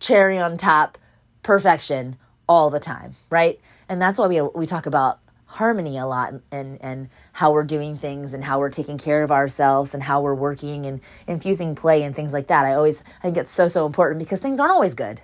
cherry 0.00 0.38
on 0.38 0.58
top 0.58 0.98
perfection 1.42 2.18
all 2.46 2.68
the 2.68 2.80
time, 2.80 3.14
right? 3.30 3.58
And 3.88 4.00
that's 4.00 4.18
why 4.18 4.26
we 4.26 4.40
we 4.40 4.66
talk 4.66 4.86
about 4.86 5.20
harmony 5.46 5.96
a 5.96 6.06
lot 6.06 6.34
and 6.50 6.78
and 6.82 7.08
how 7.32 7.52
we're 7.52 7.64
doing 7.64 7.96
things 7.96 8.34
and 8.34 8.44
how 8.44 8.58
we're 8.58 8.70
taking 8.70 8.98
care 8.98 9.22
of 9.22 9.30
ourselves 9.30 9.94
and 9.94 10.02
how 10.02 10.20
we're 10.20 10.34
working 10.34 10.86
and 10.86 11.00
infusing 11.26 11.74
play 11.74 12.02
and 12.02 12.14
things 12.14 12.32
like 12.32 12.48
that. 12.48 12.64
I 12.64 12.74
always 12.74 13.02
I 13.18 13.22
think 13.22 13.36
it's 13.36 13.52
so 13.52 13.68
so 13.68 13.86
important 13.86 14.18
because 14.18 14.40
things 14.40 14.60
aren't 14.60 14.72
always 14.72 14.94
good. 14.94 15.20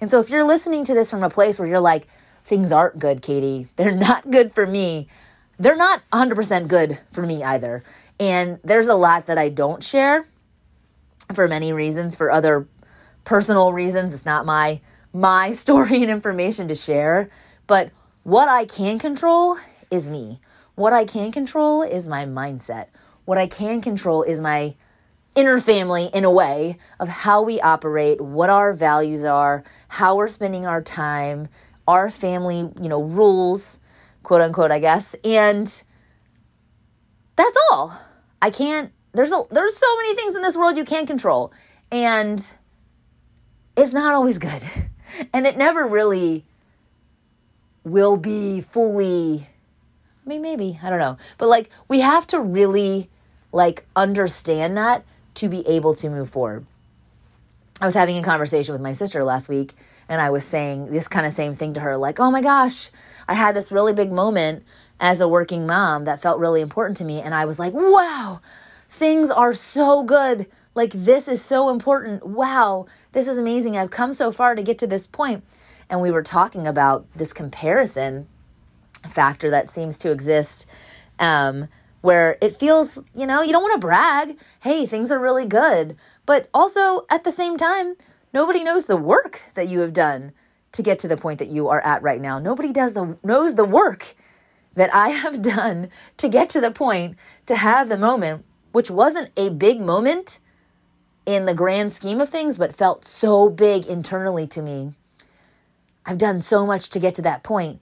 And 0.00 0.10
so 0.10 0.20
if 0.20 0.30
you're 0.30 0.44
listening 0.44 0.84
to 0.84 0.94
this 0.94 1.10
from 1.10 1.22
a 1.22 1.30
place 1.30 1.58
where 1.58 1.68
you're 1.68 1.80
like 1.80 2.06
things 2.44 2.72
aren't 2.72 2.98
good, 2.98 3.22
Katie, 3.22 3.68
they're 3.76 3.94
not 4.08 4.30
good 4.30 4.52
for 4.54 4.66
me. 4.66 5.08
They're 5.58 5.76
not 5.76 6.02
100% 6.12 6.66
good 6.66 6.98
for 7.12 7.24
me 7.24 7.44
either. 7.44 7.84
And 8.18 8.58
there's 8.64 8.88
a 8.88 8.94
lot 8.94 9.26
that 9.26 9.38
I 9.38 9.48
don't 9.48 9.82
share 9.82 10.26
for 11.32 11.46
many 11.46 11.72
reasons, 11.72 12.16
for 12.16 12.30
other 12.30 12.66
personal 13.24 13.72
reasons. 13.72 14.12
It's 14.12 14.26
not 14.26 14.44
my 14.44 14.80
my 15.12 15.52
story 15.64 16.02
and 16.02 16.10
information 16.10 16.68
to 16.68 16.74
share, 16.74 17.30
but 17.66 17.90
what 18.22 18.48
I 18.48 18.64
can 18.64 18.98
control 18.98 19.56
is 19.90 20.08
me. 20.08 20.40
What 20.74 20.92
I 20.92 21.04
can 21.04 21.32
control 21.32 21.82
is 21.82 22.08
my 22.08 22.24
mindset. 22.24 22.86
What 23.24 23.38
I 23.38 23.46
can 23.46 23.80
control 23.80 24.22
is 24.22 24.40
my 24.40 24.74
inner 25.34 25.60
family 25.60 26.10
in 26.12 26.24
a 26.24 26.30
way 26.30 26.78
of 27.00 27.08
how 27.08 27.42
we 27.42 27.60
operate, 27.60 28.20
what 28.20 28.50
our 28.50 28.72
values 28.72 29.24
are, 29.24 29.64
how 29.88 30.16
we're 30.16 30.28
spending 30.28 30.66
our 30.66 30.82
time, 30.82 31.48
our 31.88 32.10
family, 32.10 32.70
you 32.80 32.88
know, 32.88 33.02
rules, 33.02 33.80
quote 34.22 34.40
unquote, 34.40 34.70
I 34.70 34.78
guess. 34.78 35.14
And 35.24 35.66
that's 37.36 37.58
all. 37.70 37.98
I 38.40 38.50
can't 38.50 38.92
there's 39.12 39.32
a 39.32 39.42
there's 39.50 39.76
so 39.76 39.96
many 39.96 40.14
things 40.14 40.34
in 40.34 40.42
this 40.42 40.56
world 40.56 40.76
you 40.76 40.84
can't 40.84 41.06
control. 41.06 41.52
And 41.90 42.38
it's 43.76 43.92
not 43.92 44.14
always 44.14 44.38
good. 44.38 44.62
And 45.34 45.46
it 45.46 45.58
never 45.58 45.86
really 45.86 46.46
will 47.84 48.16
be 48.16 48.60
fully 48.60 49.46
I 50.24 50.28
mean 50.28 50.42
maybe, 50.42 50.78
I 50.82 50.90
don't 50.90 50.98
know. 50.98 51.16
But 51.38 51.48
like 51.48 51.70
we 51.88 52.00
have 52.00 52.26
to 52.28 52.40
really 52.40 53.08
like 53.52 53.84
understand 53.96 54.76
that 54.76 55.04
to 55.34 55.48
be 55.48 55.66
able 55.66 55.94
to 55.96 56.08
move 56.08 56.30
forward. 56.30 56.66
I 57.80 57.84
was 57.86 57.94
having 57.94 58.16
a 58.16 58.22
conversation 58.22 58.72
with 58.72 58.82
my 58.82 58.92
sister 58.92 59.24
last 59.24 59.48
week 59.48 59.72
and 60.08 60.20
I 60.20 60.30
was 60.30 60.44
saying 60.44 60.92
this 60.92 61.08
kind 61.08 61.26
of 61.26 61.32
same 61.32 61.54
thing 61.54 61.74
to 61.74 61.80
her 61.80 61.96
like, 61.96 62.20
"Oh 62.20 62.30
my 62.30 62.40
gosh, 62.40 62.90
I 63.26 63.34
had 63.34 63.56
this 63.56 63.72
really 63.72 63.92
big 63.92 64.12
moment 64.12 64.62
as 65.00 65.20
a 65.20 65.28
working 65.28 65.66
mom 65.66 66.04
that 66.04 66.22
felt 66.22 66.38
really 66.38 66.60
important 66.60 66.96
to 66.98 67.04
me 67.04 67.20
and 67.20 67.34
I 67.34 67.44
was 67.44 67.58
like, 67.58 67.72
"Wow, 67.72 68.40
things 68.88 69.30
are 69.30 69.54
so 69.54 70.04
good. 70.04 70.46
Like 70.74 70.92
this 70.92 71.26
is 71.26 71.42
so 71.44 71.68
important. 71.68 72.24
Wow, 72.24 72.86
this 73.12 73.26
is 73.26 73.36
amazing. 73.36 73.76
I've 73.76 73.90
come 73.90 74.14
so 74.14 74.30
far 74.30 74.54
to 74.54 74.62
get 74.62 74.78
to 74.78 74.86
this 74.86 75.06
point." 75.08 75.42
And 75.92 76.00
we 76.00 76.10
were 76.10 76.22
talking 76.22 76.66
about 76.66 77.06
this 77.14 77.34
comparison 77.34 78.26
factor 79.06 79.50
that 79.50 79.70
seems 79.70 79.98
to 79.98 80.10
exist 80.10 80.64
um, 81.18 81.68
where 82.00 82.38
it 82.40 82.56
feels, 82.56 82.98
you 83.14 83.26
know, 83.26 83.42
you 83.42 83.52
don't 83.52 83.62
want 83.62 83.74
to 83.74 83.86
brag. 83.86 84.40
Hey, 84.60 84.86
things 84.86 85.12
are 85.12 85.20
really 85.20 85.44
good. 85.44 85.96
But 86.24 86.48
also 86.54 87.04
at 87.10 87.24
the 87.24 87.30
same 87.30 87.58
time, 87.58 87.96
nobody 88.32 88.64
knows 88.64 88.86
the 88.86 88.96
work 88.96 89.42
that 89.52 89.68
you 89.68 89.80
have 89.80 89.92
done 89.92 90.32
to 90.72 90.82
get 90.82 90.98
to 91.00 91.08
the 91.08 91.18
point 91.18 91.38
that 91.38 91.48
you 91.48 91.68
are 91.68 91.82
at 91.82 92.02
right 92.02 92.22
now. 92.22 92.38
Nobody 92.38 92.72
does 92.72 92.94
the 92.94 93.18
knows 93.22 93.56
the 93.56 93.66
work 93.66 94.14
that 94.74 94.92
I 94.94 95.10
have 95.10 95.42
done 95.56 95.90
to 96.16 96.26
get 96.26 96.48
to 96.50 96.60
the 96.62 96.70
point 96.70 97.18
to 97.44 97.54
have 97.54 97.90
the 97.90 97.98
moment, 97.98 98.46
which 98.72 98.90
wasn't 98.90 99.30
a 99.36 99.50
big 99.50 99.78
moment 99.78 100.38
in 101.26 101.44
the 101.44 101.54
grand 101.54 101.92
scheme 101.92 102.18
of 102.18 102.30
things, 102.30 102.56
but 102.56 102.74
felt 102.74 103.04
so 103.04 103.50
big 103.50 103.84
internally 103.84 104.46
to 104.46 104.62
me 104.62 104.94
I've 106.04 106.18
done 106.18 106.40
so 106.40 106.66
much 106.66 106.88
to 106.90 106.98
get 106.98 107.14
to 107.16 107.22
that 107.22 107.42
point. 107.42 107.80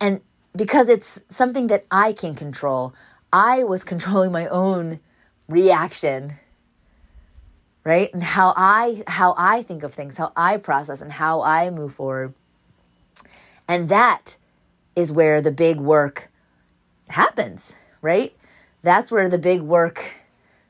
And 0.00 0.20
because 0.54 0.88
it's 0.88 1.20
something 1.28 1.66
that 1.68 1.86
I 1.90 2.12
can 2.12 2.34
control, 2.34 2.94
I 3.32 3.64
was 3.64 3.84
controlling 3.92 4.32
my 4.32 4.46
own 4.46 5.00
reaction 5.48 6.34
right? 7.84 8.12
And 8.12 8.22
how 8.22 8.52
i 8.54 9.02
how 9.06 9.34
i 9.38 9.62
think 9.62 9.82
of 9.82 9.94
things 9.94 10.18
how 10.18 10.30
i 10.36 10.58
process 10.58 11.00
and 11.00 11.12
how 11.12 11.40
i 11.40 11.70
move 11.70 11.94
forward. 11.94 12.34
And 13.66 13.88
that 13.88 14.36
is 14.94 15.10
where 15.10 15.40
the 15.40 15.52
big 15.52 15.80
work 15.80 16.28
happens 17.08 17.74
right? 18.02 18.36
That's 18.82 19.10
where 19.10 19.28
the 19.28 19.38
big 19.38 19.60
work 19.60 20.14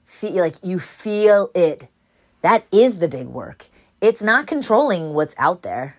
feel 0.05 0.43
like 0.43 0.57
you 0.63 0.79
feel 0.79 1.51
it. 1.55 1.89
That 2.43 2.67
is 2.73 2.99
the 2.99 3.09
big 3.09 3.27
work. 3.27 3.67
It's 4.01 4.23
not 4.23 4.47
controlling 4.47 5.13
what's 5.13 5.35
out 5.39 5.63
there 5.63 5.99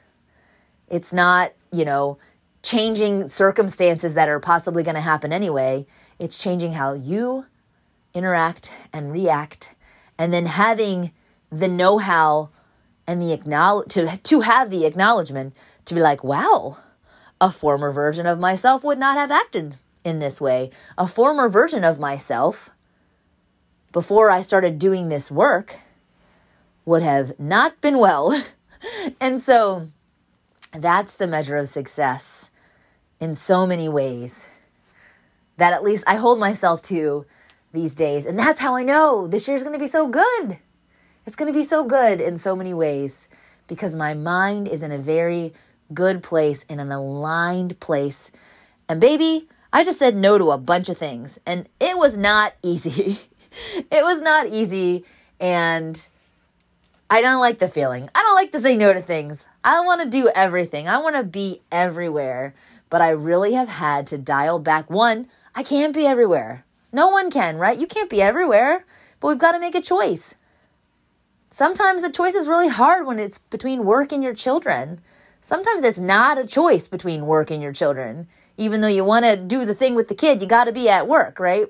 it's 0.89 1.13
not, 1.13 1.53
you 1.71 1.85
know, 1.85 2.17
changing 2.63 3.27
circumstances 3.27 4.15
that 4.15 4.29
are 4.29 4.39
possibly 4.39 4.83
going 4.83 4.95
to 4.95 5.01
happen 5.01 5.31
anyway. 5.31 5.85
It's 6.19 6.41
changing 6.41 6.73
how 6.73 6.93
you 6.93 7.45
interact 8.13 8.71
and 8.91 9.11
react 9.11 9.75
and 10.17 10.33
then 10.33 10.45
having 10.45 11.11
the 11.51 11.67
know-how 11.67 12.49
and 13.07 13.21
the 13.21 13.33
acknowledge 13.33 13.91
to 13.93 14.17
to 14.17 14.41
have 14.41 14.69
the 14.69 14.85
acknowledgement 14.85 15.55
to 15.85 15.95
be 15.95 16.01
like, 16.01 16.23
"Wow, 16.23 16.77
a 17.41 17.51
former 17.51 17.91
version 17.91 18.27
of 18.27 18.39
myself 18.39 18.83
would 18.83 18.99
not 18.99 19.17
have 19.17 19.31
acted 19.31 19.77
in 20.03 20.19
this 20.19 20.39
way. 20.39 20.69
A 20.97 21.07
former 21.07 21.49
version 21.49 21.83
of 21.83 21.99
myself 21.99 22.69
before 23.91 24.29
I 24.29 24.41
started 24.41 24.77
doing 24.77 25.09
this 25.09 25.31
work 25.31 25.79
would 26.85 27.01
have 27.01 27.39
not 27.39 27.81
been 27.81 27.97
well." 27.97 28.39
and 29.19 29.41
so 29.41 29.87
that's 30.73 31.15
the 31.15 31.27
measure 31.27 31.57
of 31.57 31.67
success 31.67 32.51
in 33.19 33.35
so 33.35 33.65
many 33.65 33.89
ways 33.89 34.47
that 35.57 35.73
at 35.73 35.83
least 35.83 36.03
I 36.07 36.15
hold 36.15 36.39
myself 36.39 36.81
to 36.83 37.25
these 37.73 37.93
days. 37.93 38.25
And 38.25 38.37
that's 38.37 38.59
how 38.59 38.75
I 38.75 38.83
know 38.83 39.27
this 39.27 39.47
year's 39.47 39.63
going 39.63 39.73
to 39.73 39.79
be 39.79 39.87
so 39.87 40.07
good. 40.07 40.59
It's 41.25 41.35
going 41.35 41.51
to 41.51 41.57
be 41.57 41.65
so 41.65 41.83
good 41.83 42.21
in 42.21 42.37
so 42.37 42.55
many 42.55 42.73
ways 42.73 43.27
because 43.67 43.93
my 43.93 44.13
mind 44.13 44.67
is 44.67 44.81
in 44.81 44.91
a 44.91 44.97
very 44.97 45.53
good 45.93 46.23
place, 46.23 46.63
in 46.63 46.79
an 46.79 46.91
aligned 46.91 47.79
place. 47.79 48.31
And 48.87 48.99
baby, 48.99 49.47
I 49.71 49.83
just 49.83 49.99
said 49.99 50.15
no 50.15 50.37
to 50.37 50.51
a 50.51 50.57
bunch 50.57 50.89
of 50.89 50.97
things, 50.97 51.37
and 51.45 51.67
it 51.79 51.97
was 51.97 52.17
not 52.17 52.55
easy. 52.63 53.19
it 53.75 54.03
was 54.03 54.21
not 54.21 54.47
easy. 54.47 55.05
And 55.39 56.05
I 57.09 57.21
don't 57.21 57.39
like 57.39 57.59
the 57.59 57.67
feeling. 57.67 58.09
I 58.13 58.21
don't 58.21 58.35
like 58.35 58.51
to 58.53 58.61
say 58.61 58.75
no 58.75 58.93
to 58.93 59.01
things. 59.01 59.45
I 59.63 59.81
want 59.81 60.01
to 60.01 60.09
do 60.09 60.29
everything. 60.33 60.87
I 60.87 60.97
want 60.97 61.15
to 61.15 61.23
be 61.23 61.61
everywhere. 61.71 62.53
But 62.89 63.01
I 63.01 63.09
really 63.09 63.53
have 63.53 63.69
had 63.69 64.07
to 64.07 64.17
dial 64.17 64.59
back. 64.59 64.89
One, 64.89 65.27
I 65.53 65.63
can't 65.63 65.93
be 65.93 66.05
everywhere. 66.05 66.65
No 66.91 67.07
one 67.07 67.29
can, 67.29 67.57
right? 67.57 67.77
You 67.77 67.87
can't 67.87 68.09
be 68.09 68.21
everywhere. 68.21 68.85
But 69.19 69.27
we've 69.27 69.37
got 69.37 69.51
to 69.51 69.59
make 69.59 69.75
a 69.75 69.81
choice. 69.81 70.35
Sometimes 71.51 72.01
the 72.01 72.11
choice 72.11 72.35
is 72.35 72.47
really 72.47 72.69
hard 72.69 73.05
when 73.05 73.19
it's 73.19 73.37
between 73.37 73.85
work 73.85 74.11
and 74.11 74.23
your 74.23 74.33
children. 74.33 75.01
Sometimes 75.41 75.83
it's 75.83 75.99
not 75.99 76.37
a 76.37 76.47
choice 76.47 76.87
between 76.87 77.25
work 77.25 77.51
and 77.51 77.61
your 77.61 77.73
children. 77.73 78.27
Even 78.57 78.81
though 78.81 78.87
you 78.87 79.03
want 79.03 79.25
to 79.25 79.35
do 79.35 79.65
the 79.65 79.75
thing 79.75 79.95
with 79.95 80.07
the 80.07 80.15
kid, 80.15 80.41
you 80.41 80.47
got 80.47 80.65
to 80.65 80.71
be 80.71 80.89
at 80.89 81.07
work, 81.07 81.39
right? 81.39 81.67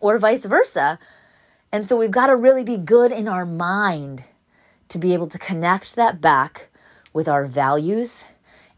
Or 0.00 0.18
vice 0.18 0.44
versa. 0.44 0.98
And 1.70 1.88
so 1.88 1.96
we've 1.96 2.10
got 2.10 2.28
to 2.28 2.36
really 2.36 2.64
be 2.64 2.76
good 2.76 3.12
in 3.12 3.28
our 3.28 3.44
mind 3.44 4.24
to 4.88 4.98
be 4.98 5.12
able 5.12 5.26
to 5.28 5.38
connect 5.38 5.96
that 5.96 6.20
back 6.20 6.67
with 7.18 7.26
our 7.26 7.46
values 7.46 8.24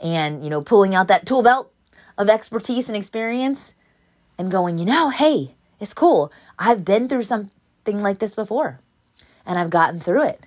and, 0.00 0.42
you 0.42 0.48
know, 0.48 0.62
pulling 0.62 0.94
out 0.94 1.08
that 1.08 1.26
tool 1.26 1.42
belt 1.42 1.70
of 2.16 2.30
expertise 2.30 2.88
and 2.88 2.96
experience 2.96 3.74
and 4.38 4.50
going, 4.50 4.78
you 4.78 4.86
know, 4.86 5.10
hey, 5.10 5.54
it's 5.78 5.92
cool. 5.92 6.32
I've 6.58 6.82
been 6.82 7.06
through 7.06 7.24
something 7.24 8.00
like 8.00 8.18
this 8.18 8.34
before 8.34 8.80
and 9.44 9.58
I've 9.58 9.68
gotten 9.68 10.00
through 10.00 10.24
it. 10.24 10.40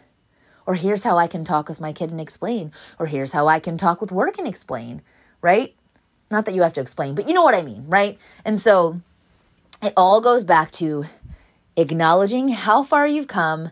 Or 0.66 0.74
here's 0.74 1.04
how 1.04 1.20
I 1.20 1.28
can 1.28 1.46
talk 1.46 1.70
with 1.70 1.80
my 1.80 1.94
kid 1.94 2.10
and 2.10 2.20
explain. 2.20 2.72
Or 2.98 3.06
here's 3.06 3.34
how 3.34 3.48
I 3.48 3.60
can 3.60 3.78
talk 3.78 4.02
with 4.02 4.12
work 4.12 4.40
and 4.40 4.48
explain, 4.48 5.04
right? 5.40 5.76
Not 6.32 6.46
that 6.46 6.56
you 6.56 6.64
have 6.64 6.74
to 6.74 6.82
explain, 6.82 7.14
but 7.14 7.28
you 7.28 7.36
know 7.36 7.44
what 7.44 7.54
I 7.54 7.62
mean, 7.62 7.86
right? 7.88 8.18
And 8.44 8.60
so 8.60 9.02
it 9.84 9.94
all 9.96 10.20
goes 10.20 10.44
back 10.44 10.72
to 10.72 11.06
acknowledging 11.76 12.50
how 12.50 12.82
far 12.82 13.06
you've 13.06 13.28
come 13.28 13.70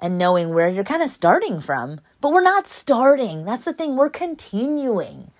and 0.00 0.18
knowing 0.18 0.54
where 0.54 0.68
you're 0.68 0.84
kind 0.84 1.02
of 1.02 1.10
starting 1.10 1.58
from. 1.60 1.98
But 2.20 2.32
we're 2.32 2.42
not 2.42 2.66
starting. 2.66 3.44
That's 3.44 3.64
the 3.64 3.72
thing. 3.72 3.96
We're 3.96 4.10
continuing. 4.10 5.30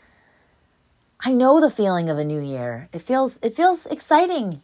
I 1.20 1.32
know 1.32 1.60
the 1.60 1.70
feeling 1.70 2.08
of 2.10 2.18
a 2.18 2.24
new 2.24 2.40
year. 2.40 2.88
It 2.92 3.00
feels 3.00 3.38
it 3.42 3.54
feels 3.54 3.86
exciting 3.86 4.62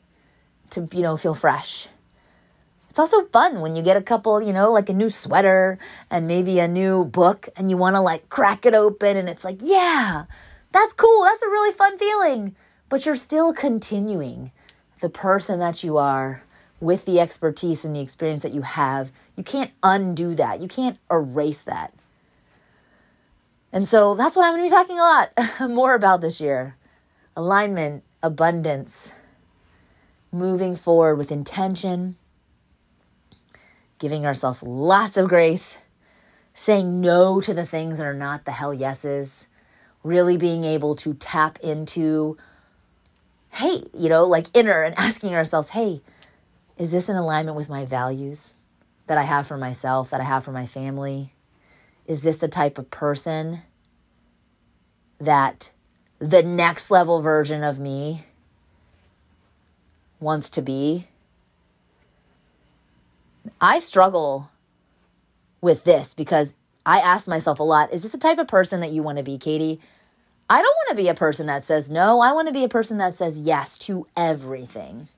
to, 0.71 0.89
you 0.93 1.03
know, 1.03 1.17
feel 1.17 1.35
fresh. 1.35 1.89
It's 2.91 2.99
also 2.99 3.25
fun 3.27 3.61
when 3.61 3.75
you 3.75 3.83
get 3.83 3.97
a 3.97 4.03
couple, 4.03 4.43
you 4.43 4.53
know, 4.53 4.71
like 4.71 4.91
a 4.91 4.93
new 4.93 5.09
sweater 5.09 5.79
and 6.11 6.27
maybe 6.27 6.59
a 6.59 6.69
new 6.69 7.07
book 7.07 7.49
and 7.57 7.71
you 7.71 7.79
want 7.79 7.97
to 7.97 8.01
like 8.01 8.29
crack 8.29 8.67
it 8.67 8.75
open 8.75 9.17
and 9.17 9.31
it's 9.31 9.45
like, 9.45 9.61
yeah, 9.63 10.27
that's 10.73 10.93
cool. 10.93 11.25
That's 11.25 11.43
a 11.43 11.49
really 11.49 11.73
fun 11.73 11.97
feeling. 11.97 12.55
But 12.91 13.07
you're 13.07 13.17
still 13.17 13.55
continuing 13.55 14.53
the 15.01 15.09
person 15.09 15.59
that 15.61 15.83
you 15.83 15.97
are 15.97 16.43
with 16.81 17.07
the 17.07 17.19
expertise 17.19 17.83
and 17.83 17.97
the 17.97 18.01
experience 18.01 18.43
that 18.43 18.53
you 18.53 18.63
have. 18.63 19.11
You 19.37 19.43
can't 19.43 19.71
undo 19.83 20.35
that. 20.35 20.61
You 20.61 20.69
can't 20.69 20.99
erase 21.11 21.63
that. 21.63 21.95
And 23.73 23.89
so 23.89 24.15
that's 24.15 24.37
what 24.37 24.45
I'm 24.45 24.53
going 24.53 24.69
to 24.69 24.75
be 24.75 24.79
talking 24.79 24.99
a 24.99 25.03
lot 25.03 25.33
more 25.71 25.95
about 25.95 26.21
this 26.21 26.41
year 26.41 26.77
alignment, 27.35 28.05
abundance, 28.23 29.13
moving 30.31 30.77
forward 30.77 31.17
with 31.17 31.33
intention, 31.33 32.17
giving 33.99 34.27
ourselves 34.27 34.63
lots 34.63 35.17
of 35.17 35.29
grace, 35.29 35.79
saying 36.53 37.01
no 37.01 37.41
to 37.41 37.55
the 37.55 37.65
things 37.65 37.97
that 37.97 38.07
are 38.07 38.13
not 38.13 38.45
the 38.45 38.51
hell 38.51 38.75
yeses, 38.75 39.47
really 40.03 40.37
being 40.37 40.65
able 40.65 40.95
to 40.95 41.15
tap 41.15 41.59
into, 41.61 42.37
hey, 43.53 43.85
you 43.95 44.11
know, 44.11 44.25
like 44.25 44.47
inner 44.53 44.83
and 44.83 44.95
asking 44.99 45.35
ourselves, 45.35 45.71
hey, 45.71 46.03
is 46.77 46.93
this 46.93 47.09
in 47.09 47.17
alignment 47.17 47.57
with 47.57 47.71
my 47.71 47.87
values 47.87 48.55
that 49.07 49.17
I 49.17 49.23
have 49.23 49.47
for 49.47 49.57
myself, 49.57 50.11
that 50.11 50.21
I 50.21 50.25
have 50.25 50.45
for 50.45 50.53
my 50.53 50.67
family? 50.67 51.33
Is 52.07 52.23
this 52.23 52.39
the 52.39 52.49
type 52.49 52.79
of 52.79 52.91
person 52.91 53.63
that 55.19 55.71
the 56.19 56.43
next 56.43 56.91
level 56.91 57.21
version 57.21 57.63
of 57.63 57.79
me 57.79 58.27
wants 60.21 60.51
to 60.51 60.63
be? 60.63 61.09
I 63.61 63.79
struggle 63.79 64.51
with 65.61 65.85
this 65.85 66.15
because 66.15 66.55
I 66.85 66.99
ask 66.99 67.29
myself 67.29 67.61
a 67.61 67.63
lot 67.63 67.93
is 67.93 68.03
this 68.03 68.13
the 68.13 68.19
type 68.19 68.39
of 68.39 68.49
person 68.49 68.81
that 68.81 68.91
you 68.91 69.03
want 69.03 69.19
to 69.19 69.25
be, 69.25 69.39
Katie? 69.39 69.81
I 70.51 70.57
don't 70.61 70.75
want 70.75 70.91
to 70.91 71.03
be 71.03 71.09
a 71.09 71.15
person 71.15 71.47
that 71.47 71.65
says 71.65 71.91
no. 71.91 72.21
I 72.21 72.33
want 72.33 72.49
to 72.49 72.55
be 72.55 72.65
a 72.65 72.69
person 72.69 72.99
that 72.99 73.15
says 73.15 73.41
yes 73.41 73.79
to 73.79 74.07
everything. 74.17 75.09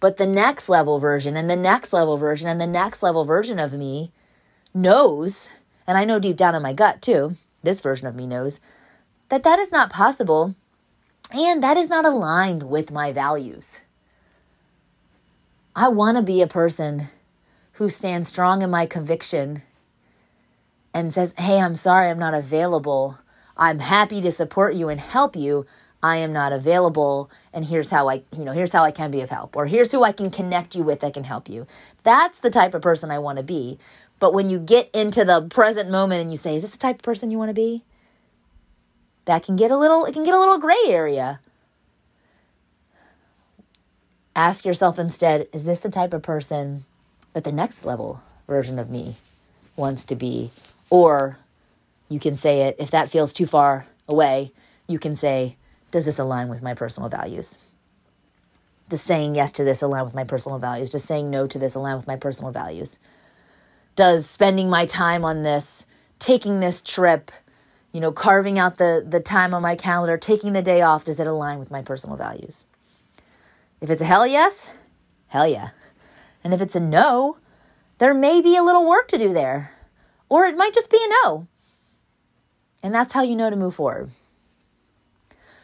But 0.00 0.16
the 0.16 0.26
next 0.26 0.68
level 0.68 0.98
version 0.98 1.36
and 1.36 1.50
the 1.50 1.56
next 1.56 1.92
level 1.92 2.16
version 2.16 2.48
and 2.48 2.60
the 2.60 2.66
next 2.66 3.02
level 3.02 3.24
version 3.24 3.58
of 3.58 3.72
me 3.72 4.12
knows, 4.72 5.48
and 5.86 5.98
I 5.98 6.04
know 6.04 6.18
deep 6.18 6.36
down 6.36 6.54
in 6.54 6.62
my 6.62 6.72
gut 6.72 7.02
too, 7.02 7.36
this 7.62 7.80
version 7.80 8.06
of 8.06 8.14
me 8.14 8.26
knows, 8.26 8.60
that 9.28 9.42
that 9.42 9.58
is 9.58 9.72
not 9.72 9.90
possible 9.90 10.54
and 11.34 11.62
that 11.62 11.76
is 11.76 11.88
not 11.88 12.04
aligned 12.04 12.64
with 12.64 12.90
my 12.90 13.12
values. 13.12 13.78
I 15.74 15.88
want 15.88 16.18
to 16.18 16.22
be 16.22 16.42
a 16.42 16.46
person 16.46 17.08
who 17.72 17.88
stands 17.88 18.28
strong 18.28 18.60
in 18.60 18.70
my 18.70 18.84
conviction 18.84 19.62
and 20.92 21.14
says, 21.14 21.34
Hey, 21.38 21.58
I'm 21.58 21.74
sorry 21.74 22.10
I'm 22.10 22.18
not 22.18 22.34
available. 22.34 23.18
I'm 23.56 23.78
happy 23.78 24.20
to 24.20 24.30
support 24.30 24.74
you 24.74 24.88
and 24.88 25.00
help 25.00 25.36
you, 25.36 25.66
I 26.02 26.16
am 26.16 26.32
not 26.32 26.52
available 26.52 27.30
and 27.52 27.64
here's 27.64 27.90
how 27.90 28.08
I, 28.08 28.22
you 28.36 28.44
know, 28.44 28.52
here's 28.52 28.72
how 28.72 28.82
I 28.82 28.90
can 28.90 29.10
be 29.10 29.20
of 29.20 29.30
help 29.30 29.56
or 29.56 29.66
here's 29.66 29.92
who 29.92 30.02
I 30.02 30.10
can 30.10 30.30
connect 30.30 30.74
you 30.74 30.82
with 30.82 31.00
that 31.00 31.14
can 31.14 31.24
help 31.24 31.48
you. 31.48 31.66
That's 32.02 32.40
the 32.40 32.50
type 32.50 32.74
of 32.74 32.82
person 32.82 33.10
I 33.10 33.20
want 33.20 33.38
to 33.38 33.44
be. 33.44 33.78
But 34.22 34.32
when 34.32 34.48
you 34.48 34.60
get 34.60 34.88
into 34.94 35.24
the 35.24 35.48
present 35.48 35.90
moment 35.90 36.20
and 36.20 36.30
you 36.30 36.36
say, 36.36 36.54
is 36.54 36.62
this 36.62 36.70
the 36.70 36.78
type 36.78 36.94
of 36.94 37.02
person 37.02 37.32
you 37.32 37.38
want 37.38 37.48
to 37.48 37.54
be? 37.54 37.82
That 39.24 39.42
can 39.42 39.56
get 39.56 39.72
a 39.72 39.76
little 39.76 40.04
it 40.04 40.12
can 40.12 40.22
get 40.22 40.32
a 40.32 40.38
little 40.38 40.58
gray 40.58 40.76
area. 40.86 41.40
Ask 44.36 44.64
yourself 44.64 44.96
instead, 45.00 45.48
is 45.52 45.64
this 45.64 45.80
the 45.80 45.90
type 45.90 46.14
of 46.14 46.22
person 46.22 46.84
that 47.32 47.42
the 47.42 47.50
next 47.50 47.84
level 47.84 48.22
version 48.46 48.78
of 48.78 48.90
me 48.90 49.16
wants 49.74 50.04
to 50.04 50.14
be? 50.14 50.52
Or 50.88 51.38
you 52.08 52.20
can 52.20 52.36
say 52.36 52.60
it 52.60 52.76
if 52.78 52.92
that 52.92 53.10
feels 53.10 53.32
too 53.32 53.46
far 53.46 53.86
away, 54.06 54.52
you 54.86 55.00
can 55.00 55.16
say, 55.16 55.56
does 55.90 56.04
this 56.04 56.20
align 56.20 56.48
with 56.48 56.62
my 56.62 56.74
personal 56.74 57.08
values? 57.08 57.58
Does 58.88 59.02
saying 59.02 59.34
yes 59.34 59.50
to 59.50 59.64
this 59.64 59.82
align 59.82 60.04
with 60.04 60.14
my 60.14 60.22
personal 60.22 60.60
values? 60.60 60.90
Does 60.90 61.02
saying 61.02 61.28
no 61.28 61.48
to 61.48 61.58
this 61.58 61.74
align 61.74 61.96
with 61.96 62.06
my 62.06 62.14
personal 62.14 62.52
values? 62.52 63.00
Does 63.94 64.28
spending 64.28 64.70
my 64.70 64.86
time 64.86 65.24
on 65.24 65.42
this, 65.42 65.86
taking 66.18 66.60
this 66.60 66.80
trip, 66.80 67.30
you 67.92 68.00
know, 68.00 68.12
carving 68.12 68.58
out 68.58 68.78
the, 68.78 69.04
the 69.06 69.20
time 69.20 69.52
on 69.52 69.62
my 69.62 69.76
calendar, 69.76 70.16
taking 70.16 70.54
the 70.54 70.62
day 70.62 70.80
off, 70.80 71.04
does 71.04 71.20
it 71.20 71.26
align 71.26 71.58
with 71.58 71.70
my 71.70 71.82
personal 71.82 72.16
values? 72.16 72.66
If 73.80 73.90
it's 73.90 74.02
a 74.02 74.06
hell 74.06 74.26
yes, 74.26 74.72
hell 75.28 75.46
yeah. 75.46 75.70
And 76.42 76.54
if 76.54 76.60
it's 76.60 76.76
a 76.76 76.80
no, 76.80 77.36
there 77.98 78.14
may 78.14 78.40
be 78.40 78.56
a 78.56 78.62
little 78.62 78.86
work 78.86 79.08
to 79.08 79.18
do 79.18 79.32
there. 79.32 79.72
Or 80.28 80.46
it 80.46 80.56
might 80.56 80.72
just 80.72 80.90
be 80.90 80.96
a 80.96 81.12
no. 81.24 81.46
And 82.82 82.94
that's 82.94 83.12
how 83.12 83.22
you 83.22 83.36
know 83.36 83.50
to 83.50 83.56
move 83.56 83.74
forward. 83.74 84.10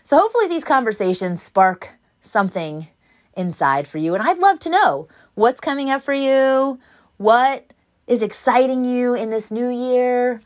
So 0.03 0.19
hopefully 0.19 0.47
these 0.47 0.65
conversations 0.65 1.43
spark 1.43 1.95
something 2.21 2.89
inside 3.37 3.89
for 3.89 3.99
you. 3.99 4.15
And 4.15 4.23
I'd 4.23 4.39
love 4.39 4.59
to 4.61 4.71
know 4.71 5.09
what's 5.35 5.61
coming 5.61 5.91
up 5.91 6.03
for 6.03 6.13
you, 6.15 6.79
what 7.17 7.73
is 8.09 8.23
exciting 8.23 8.85
you 8.85 9.15
in 9.15 9.31
this 9.31 9.51
new 9.51 9.69
year, 9.69 10.41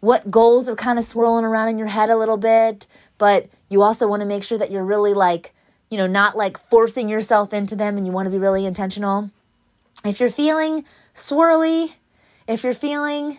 what 0.00 0.30
goals 0.30 0.68
are 0.68 0.74
kind 0.74 0.98
of 0.98 1.04
swirling 1.04 1.44
around 1.44 1.68
in 1.68 1.78
your 1.78 1.86
head 1.86 2.10
a 2.10 2.16
little 2.16 2.36
bit, 2.36 2.86
but 3.16 3.48
you 3.70 3.80
also 3.80 4.06
want 4.06 4.20
to 4.20 4.26
make 4.26 4.44
sure 4.44 4.58
that 4.58 4.70
you're 4.70 4.84
really 4.84 5.14
like, 5.14 5.54
you 5.90 5.96
know, 5.96 6.08
not 6.08 6.36
like 6.36 6.58
forcing 6.68 7.08
yourself 7.08 7.54
into 7.54 7.76
them 7.76 7.96
and 7.96 8.04
you 8.04 8.12
want 8.12 8.26
to 8.26 8.30
be 8.30 8.36
really 8.36 8.66
intentional. 8.66 9.30
If 10.04 10.20
you're 10.20 10.28
feeling 10.28 10.84
swirly, 11.14 11.92
if 12.46 12.64
you're 12.64 12.74
feeling 12.74 13.38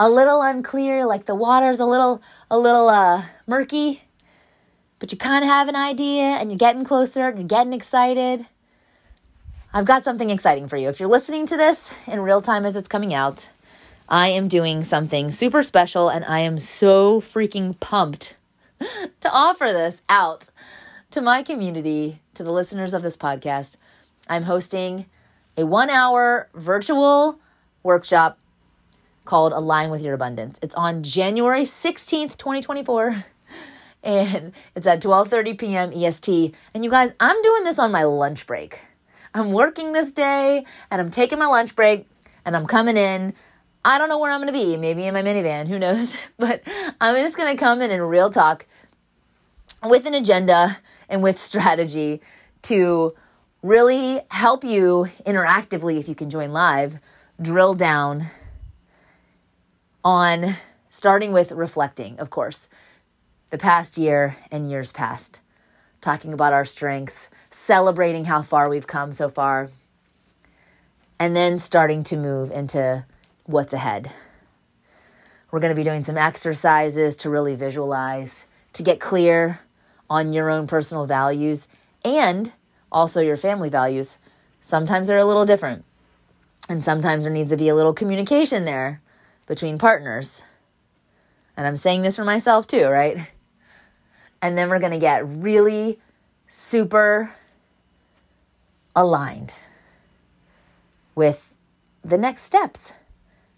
a 0.00 0.08
little 0.08 0.42
unclear, 0.42 1.06
like 1.06 1.26
the 1.26 1.34
water's 1.34 1.78
a 1.78 1.86
little 1.86 2.20
a 2.50 2.58
little 2.58 2.88
uh 2.88 3.22
murky, 3.46 4.02
but 4.98 5.12
you 5.12 5.18
kind 5.18 5.44
of 5.44 5.50
have 5.50 5.68
an 5.68 5.76
idea 5.76 6.38
and 6.40 6.50
you're 6.50 6.58
getting 6.58 6.84
closer 6.84 7.28
and 7.28 7.38
you're 7.38 7.46
getting 7.46 7.72
excited, 7.72 8.46
I've 9.74 9.86
got 9.86 10.04
something 10.04 10.28
exciting 10.28 10.68
for 10.68 10.76
you. 10.76 10.90
If 10.90 11.00
you're 11.00 11.08
listening 11.08 11.46
to 11.46 11.56
this 11.56 11.94
in 12.06 12.20
real 12.20 12.42
time 12.42 12.66
as 12.66 12.76
it's 12.76 12.88
coming 12.88 13.14
out, 13.14 13.48
I 14.06 14.28
am 14.28 14.46
doing 14.46 14.84
something 14.84 15.30
super 15.30 15.62
special 15.62 16.10
and 16.10 16.26
I 16.26 16.40
am 16.40 16.58
so 16.58 17.22
freaking 17.22 17.80
pumped 17.80 18.36
to 19.20 19.32
offer 19.32 19.68
this 19.72 20.02
out 20.10 20.50
to 21.12 21.22
my 21.22 21.42
community, 21.42 22.20
to 22.34 22.44
the 22.44 22.52
listeners 22.52 22.92
of 22.92 23.02
this 23.02 23.16
podcast. 23.16 23.78
I'm 24.28 24.42
hosting 24.42 25.06
a 25.56 25.64
one 25.64 25.88
hour 25.88 26.50
virtual 26.52 27.38
workshop 27.82 28.38
called 29.24 29.54
Align 29.54 29.90
with 29.90 30.02
Your 30.02 30.12
Abundance. 30.12 30.58
It's 30.60 30.74
on 30.74 31.02
January 31.02 31.62
16th, 31.62 32.36
2024 32.36 33.24
and 34.02 34.52
it's 34.74 34.86
at 34.86 35.00
12:30 35.00 35.56
p.m. 35.56 35.92
EST. 35.94 36.54
And 36.74 36.84
you 36.84 36.90
guys, 36.90 37.14
I'm 37.18 37.40
doing 37.40 37.64
this 37.64 37.78
on 37.78 37.90
my 37.90 38.02
lunch 38.02 38.46
break. 38.46 38.78
I'm 39.34 39.52
working 39.52 39.92
this 39.92 40.12
day 40.12 40.64
and 40.90 41.00
I'm 41.00 41.10
taking 41.10 41.38
my 41.38 41.46
lunch 41.46 41.74
break 41.74 42.06
and 42.44 42.56
I'm 42.56 42.66
coming 42.66 42.96
in. 42.96 43.34
I 43.84 43.98
don't 43.98 44.08
know 44.08 44.18
where 44.18 44.30
I'm 44.30 44.40
going 44.40 44.52
to 44.52 44.58
be, 44.58 44.76
maybe 44.76 45.04
in 45.04 45.14
my 45.14 45.22
minivan, 45.22 45.66
who 45.66 45.78
knows, 45.78 46.14
but 46.38 46.62
I'm 47.00 47.16
just 47.16 47.36
going 47.36 47.54
to 47.54 47.60
come 47.60 47.80
in 47.80 47.90
and 47.90 48.08
real 48.08 48.30
talk 48.30 48.66
with 49.82 50.06
an 50.06 50.14
agenda 50.14 50.78
and 51.08 51.22
with 51.22 51.40
strategy 51.40 52.20
to 52.62 53.14
really 53.62 54.20
help 54.30 54.64
you 54.64 55.08
interactively 55.26 55.98
if 55.98 56.08
you 56.08 56.14
can 56.14 56.30
join 56.30 56.52
live 56.52 56.98
drill 57.40 57.74
down 57.74 58.26
on 60.04 60.54
starting 60.90 61.32
with 61.32 61.50
reflecting, 61.52 62.18
of 62.18 62.30
course 62.30 62.68
the 63.52 63.58
past 63.58 63.98
year 63.98 64.36
and 64.50 64.70
years 64.70 64.90
past, 64.92 65.40
talking 66.02 66.34
about 66.34 66.52
our 66.52 66.66
strengths, 66.66 67.30
celebrating 67.48 68.26
how 68.26 68.42
far 68.42 68.68
we've 68.68 68.86
come 68.86 69.12
so 69.12 69.30
far, 69.30 69.70
and 71.18 71.34
then 71.34 71.58
starting 71.58 72.02
to 72.04 72.16
move 72.16 72.50
into 72.50 73.06
what's 73.44 73.72
ahead. 73.72 74.10
We're 75.50 75.60
going 75.60 75.70
to 75.70 75.80
be 75.80 75.84
doing 75.84 76.02
some 76.02 76.18
exercises 76.18 77.16
to 77.16 77.30
really 77.30 77.54
visualize, 77.54 78.46
to 78.74 78.82
get 78.82 79.00
clear 79.00 79.60
on 80.10 80.32
your 80.32 80.50
own 80.50 80.66
personal 80.66 81.06
values 81.06 81.68
and 82.04 82.52
also 82.90 83.20
your 83.20 83.36
family 83.36 83.70
values. 83.70 84.18
Sometimes 84.60 85.08
they're 85.08 85.18
a 85.18 85.24
little 85.24 85.46
different, 85.46 85.84
and 86.68 86.82
sometimes 86.82 87.24
there 87.24 87.32
needs 87.32 87.50
to 87.50 87.56
be 87.56 87.68
a 87.68 87.74
little 87.74 87.94
communication 87.94 88.64
there 88.64 89.00
between 89.46 89.78
partners. 89.78 90.42
And 91.56 91.66
I'm 91.66 91.76
saying 91.76 92.02
this 92.02 92.16
for 92.16 92.24
myself 92.24 92.66
too, 92.66 92.86
right? 92.86 93.30
And 94.42 94.58
then 94.58 94.68
we're 94.68 94.80
going 94.80 94.92
to 94.92 94.98
get 94.98 95.26
really 95.26 95.98
super 96.48 97.32
aligned 98.94 99.54
with 101.14 101.54
the 102.04 102.18
next 102.18 102.42
steps. 102.42 102.92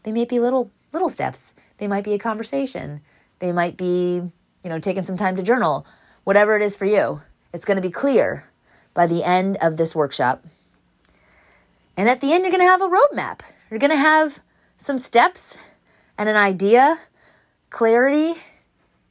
They 0.02 0.12
may 0.12 0.26
be 0.26 0.38
little 0.38 0.70
little 0.92 1.08
steps. 1.08 1.54
They 1.78 1.88
might 1.88 2.04
be 2.04 2.12
a 2.12 2.18
conversation. 2.18 3.00
They 3.40 3.50
might 3.50 3.76
be, 3.76 4.16
you 4.62 4.70
know, 4.70 4.78
taking 4.78 5.04
some 5.04 5.16
time 5.16 5.34
to 5.36 5.42
journal. 5.42 5.86
Whatever 6.22 6.54
it 6.56 6.62
is 6.62 6.76
for 6.76 6.84
you. 6.84 7.22
It's 7.52 7.64
going 7.64 7.76
to 7.76 7.82
be 7.82 7.90
clear 7.90 8.48
by 8.92 9.06
the 9.06 9.24
end 9.24 9.56
of 9.60 9.76
this 9.76 9.94
workshop. 9.94 10.44
And 11.96 12.08
at 12.08 12.20
the 12.20 12.32
end 12.32 12.42
you're 12.42 12.52
going 12.52 12.64
to 12.64 12.70
have 12.70 12.82
a 12.82 12.88
roadmap. 12.88 13.40
You're 13.70 13.80
going 13.80 13.90
to 13.90 13.96
have 13.96 14.40
some 14.76 14.98
steps 14.98 15.56
and 16.18 16.28
an 16.28 16.36
idea, 16.36 17.00
clarity, 17.70 18.34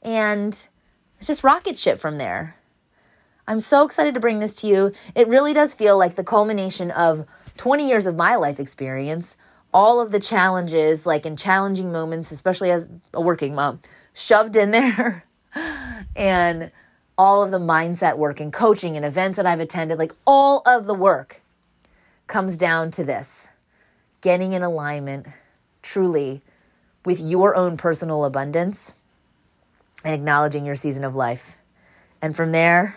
and 0.02 0.68
it's 1.24 1.28
just 1.30 1.44
rocket 1.46 1.78
ship 1.78 2.00
from 2.00 2.18
there. 2.18 2.58
I'm 3.48 3.62
so 3.62 3.86
excited 3.86 4.14
to 4.14 4.20
bring 4.20 4.40
this 4.40 4.54
to 4.56 4.68
you. 4.68 4.92
It 5.16 5.30
really 5.30 5.54
does 5.54 5.74
feel 5.74 5.98
like 5.98 6.16
the 6.16 6.24
culmination 6.26 6.92
of 6.92 7.26
20 7.56 7.88
years 7.88 8.06
of 8.08 8.18
my 8.18 8.36
life 8.36 8.60
experience, 8.60 9.38
all 9.74 10.02
of 10.02 10.12
the 10.12 10.20
challenges, 10.20 11.06
like 11.06 11.26
in 11.26 11.38
challenging 11.38 11.94
moments, 11.94 12.30
especially 12.34 12.72
as 12.72 12.90
a 13.14 13.22
working 13.22 13.56
mom, 13.56 13.80
shoved 14.14 14.58
in 14.58 14.72
there, 14.72 15.24
and 16.18 16.74
all 17.18 17.42
of 17.42 17.52
the 17.52 17.58
mindset 17.58 18.18
work 18.18 18.42
and 18.42 18.52
coaching 18.52 18.98
and 18.98 19.06
events 19.06 19.38
that 19.38 19.46
I've 19.46 19.62
attended, 19.62 19.98
like 19.98 20.12
all 20.28 20.62
of 20.66 20.88
the 20.88 20.94
work 20.94 21.42
comes 22.28 22.58
down 22.58 22.92
to 22.92 23.04
this 23.06 23.48
getting 24.20 24.52
in 24.52 24.62
alignment 24.62 25.28
truly 25.82 26.42
with 27.06 27.22
your 27.22 27.56
own 27.56 27.78
personal 27.78 28.26
abundance 28.26 28.96
and 30.04 30.14
acknowledging 30.14 30.66
your 30.66 30.76
season 30.76 31.06
of 31.06 31.16
life. 31.16 31.58
And 32.22 32.36
from 32.36 32.52
there, 32.52 32.96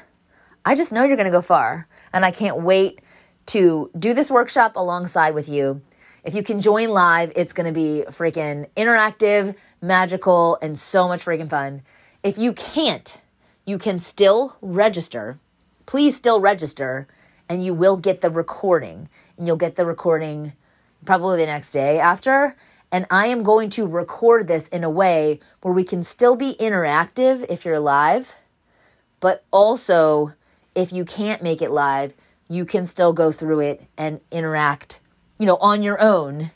I 0.64 0.74
just 0.74 0.92
know 0.92 1.04
you're 1.04 1.16
going 1.16 1.26
to 1.26 1.32
go 1.32 1.42
far. 1.42 1.88
And 2.12 2.24
I 2.24 2.30
can't 2.30 2.62
wait 2.62 3.00
to 3.46 3.90
do 3.98 4.14
this 4.14 4.30
workshop 4.30 4.76
alongside 4.76 5.34
with 5.34 5.48
you. 5.48 5.82
If 6.24 6.34
you 6.34 6.42
can 6.42 6.60
join 6.60 6.90
live, 6.90 7.32
it's 7.36 7.52
going 7.52 7.66
to 7.66 7.72
be 7.72 8.04
freaking 8.08 8.68
interactive, 8.76 9.54
magical, 9.80 10.58
and 10.60 10.76
so 10.76 11.06
much 11.06 11.24
freaking 11.24 11.48
fun. 11.48 11.82
If 12.22 12.36
you 12.38 12.52
can't, 12.52 13.20
you 13.64 13.78
can 13.78 13.98
still 14.00 14.56
register. 14.60 15.38
Please 15.86 16.16
still 16.16 16.40
register, 16.40 17.06
and 17.48 17.64
you 17.64 17.74
will 17.74 17.96
get 17.96 18.22
the 18.22 18.30
recording. 18.30 19.08
And 19.36 19.46
you'll 19.46 19.56
get 19.56 19.76
the 19.76 19.86
recording 19.86 20.54
probably 21.04 21.38
the 21.38 21.46
next 21.46 21.70
day 21.70 22.00
after. 22.00 22.56
And 22.92 23.06
I 23.10 23.26
am 23.26 23.42
going 23.42 23.70
to 23.70 23.86
record 23.86 24.46
this 24.46 24.68
in 24.68 24.84
a 24.84 24.90
way 24.90 25.40
where 25.60 25.74
we 25.74 25.84
can 25.84 26.02
still 26.02 26.36
be 26.36 26.54
interactive 26.60 27.44
if 27.48 27.64
you're 27.64 27.80
live, 27.80 28.36
but 29.20 29.44
also 29.50 30.34
if 30.74 30.92
you 30.92 31.04
can't 31.04 31.42
make 31.42 31.60
it 31.60 31.70
live, 31.70 32.14
you 32.48 32.64
can 32.64 32.86
still 32.86 33.12
go 33.12 33.32
through 33.32 33.60
it 33.60 33.82
and 33.96 34.20
interact, 34.30 35.00
you 35.38 35.46
know, 35.46 35.56
on 35.56 35.82
your 35.82 36.00
own, 36.00 36.52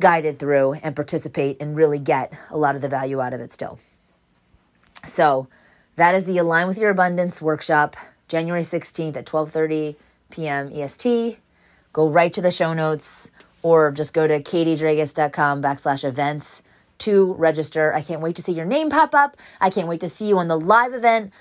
guided 0.00 0.38
through 0.38 0.74
and 0.74 0.96
participate 0.96 1.56
and 1.60 1.76
really 1.76 1.98
get 1.98 2.32
a 2.50 2.56
lot 2.56 2.74
of 2.74 2.80
the 2.80 2.88
value 2.88 3.20
out 3.20 3.34
of 3.34 3.40
it 3.40 3.52
still. 3.52 3.78
So, 5.04 5.48
that 5.96 6.14
is 6.14 6.24
the 6.26 6.38
Align 6.38 6.68
with 6.68 6.78
Your 6.78 6.90
Abundance 6.90 7.40
workshop, 7.40 7.96
January 8.28 8.62
16th 8.62 9.16
at 9.16 9.24
12:30 9.24 9.96
p.m. 10.30 10.70
EST. 10.72 11.38
Go 11.92 12.08
right 12.08 12.32
to 12.32 12.42
the 12.42 12.50
show 12.50 12.74
notes 12.74 13.30
or 13.66 13.90
just 13.90 14.14
go 14.14 14.28
to 14.28 14.40
katiedragos.com 14.40 15.60
backslash 15.60 16.04
events 16.04 16.62
to 16.98 17.34
register. 17.34 17.92
I 17.92 18.00
can't 18.00 18.20
wait 18.20 18.36
to 18.36 18.42
see 18.42 18.52
your 18.52 18.64
name 18.64 18.90
pop 18.90 19.12
up. 19.12 19.36
I 19.60 19.70
can't 19.70 19.88
wait 19.88 19.98
to 20.02 20.08
see 20.08 20.28
you 20.28 20.38
on 20.38 20.46
the 20.46 20.58
live 20.58 20.94
event 20.94 21.32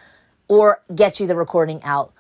or 0.48 0.82
get 0.96 1.20
you 1.20 1.28
the 1.28 1.36
recording 1.36 1.84
out. 1.84 2.14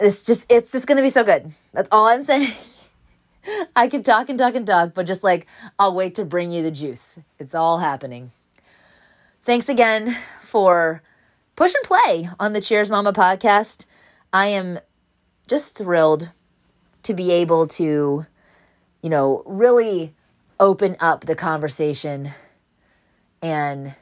It's 0.00 0.26
just 0.26 0.50
it's 0.50 0.72
just 0.72 0.88
gonna 0.88 1.02
be 1.02 1.10
so 1.10 1.22
good. 1.22 1.52
That's 1.72 1.88
all 1.92 2.08
I'm 2.08 2.22
saying. 2.30 2.52
I 3.76 3.86
can 3.86 4.02
talk 4.02 4.28
and 4.28 4.36
talk 4.36 4.56
and 4.56 4.66
talk, 4.66 4.92
but 4.92 5.06
just 5.06 5.22
like 5.22 5.46
I'll 5.78 5.94
wait 5.94 6.16
to 6.16 6.24
bring 6.24 6.50
you 6.50 6.64
the 6.64 6.72
juice. 6.72 7.20
It's 7.38 7.54
all 7.54 7.78
happening. 7.78 8.32
Thanks 9.44 9.68
again 9.68 10.16
for 10.42 11.00
push 11.54 11.74
and 11.74 11.84
play 11.84 12.28
on 12.40 12.54
the 12.54 12.60
Cheers 12.60 12.90
Mama 12.90 13.12
podcast. 13.12 13.86
I 14.32 14.48
am 14.48 14.80
just 15.46 15.78
thrilled 15.78 16.30
to 17.02 17.14
be 17.14 17.32
able 17.32 17.66
to, 17.66 18.26
you 19.02 19.10
know, 19.10 19.42
really 19.44 20.14
open 20.58 20.96
up 21.00 21.26
the 21.26 21.34
conversation 21.34 22.32
and 23.42 23.94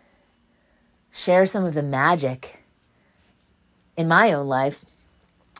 share 1.10 1.46
some 1.46 1.64
of 1.64 1.74
the 1.74 1.82
magic 1.82 2.62
in 3.96 4.06
my 4.06 4.32
own 4.32 4.46
life, 4.46 4.84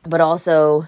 but 0.06 0.20
also 0.20 0.84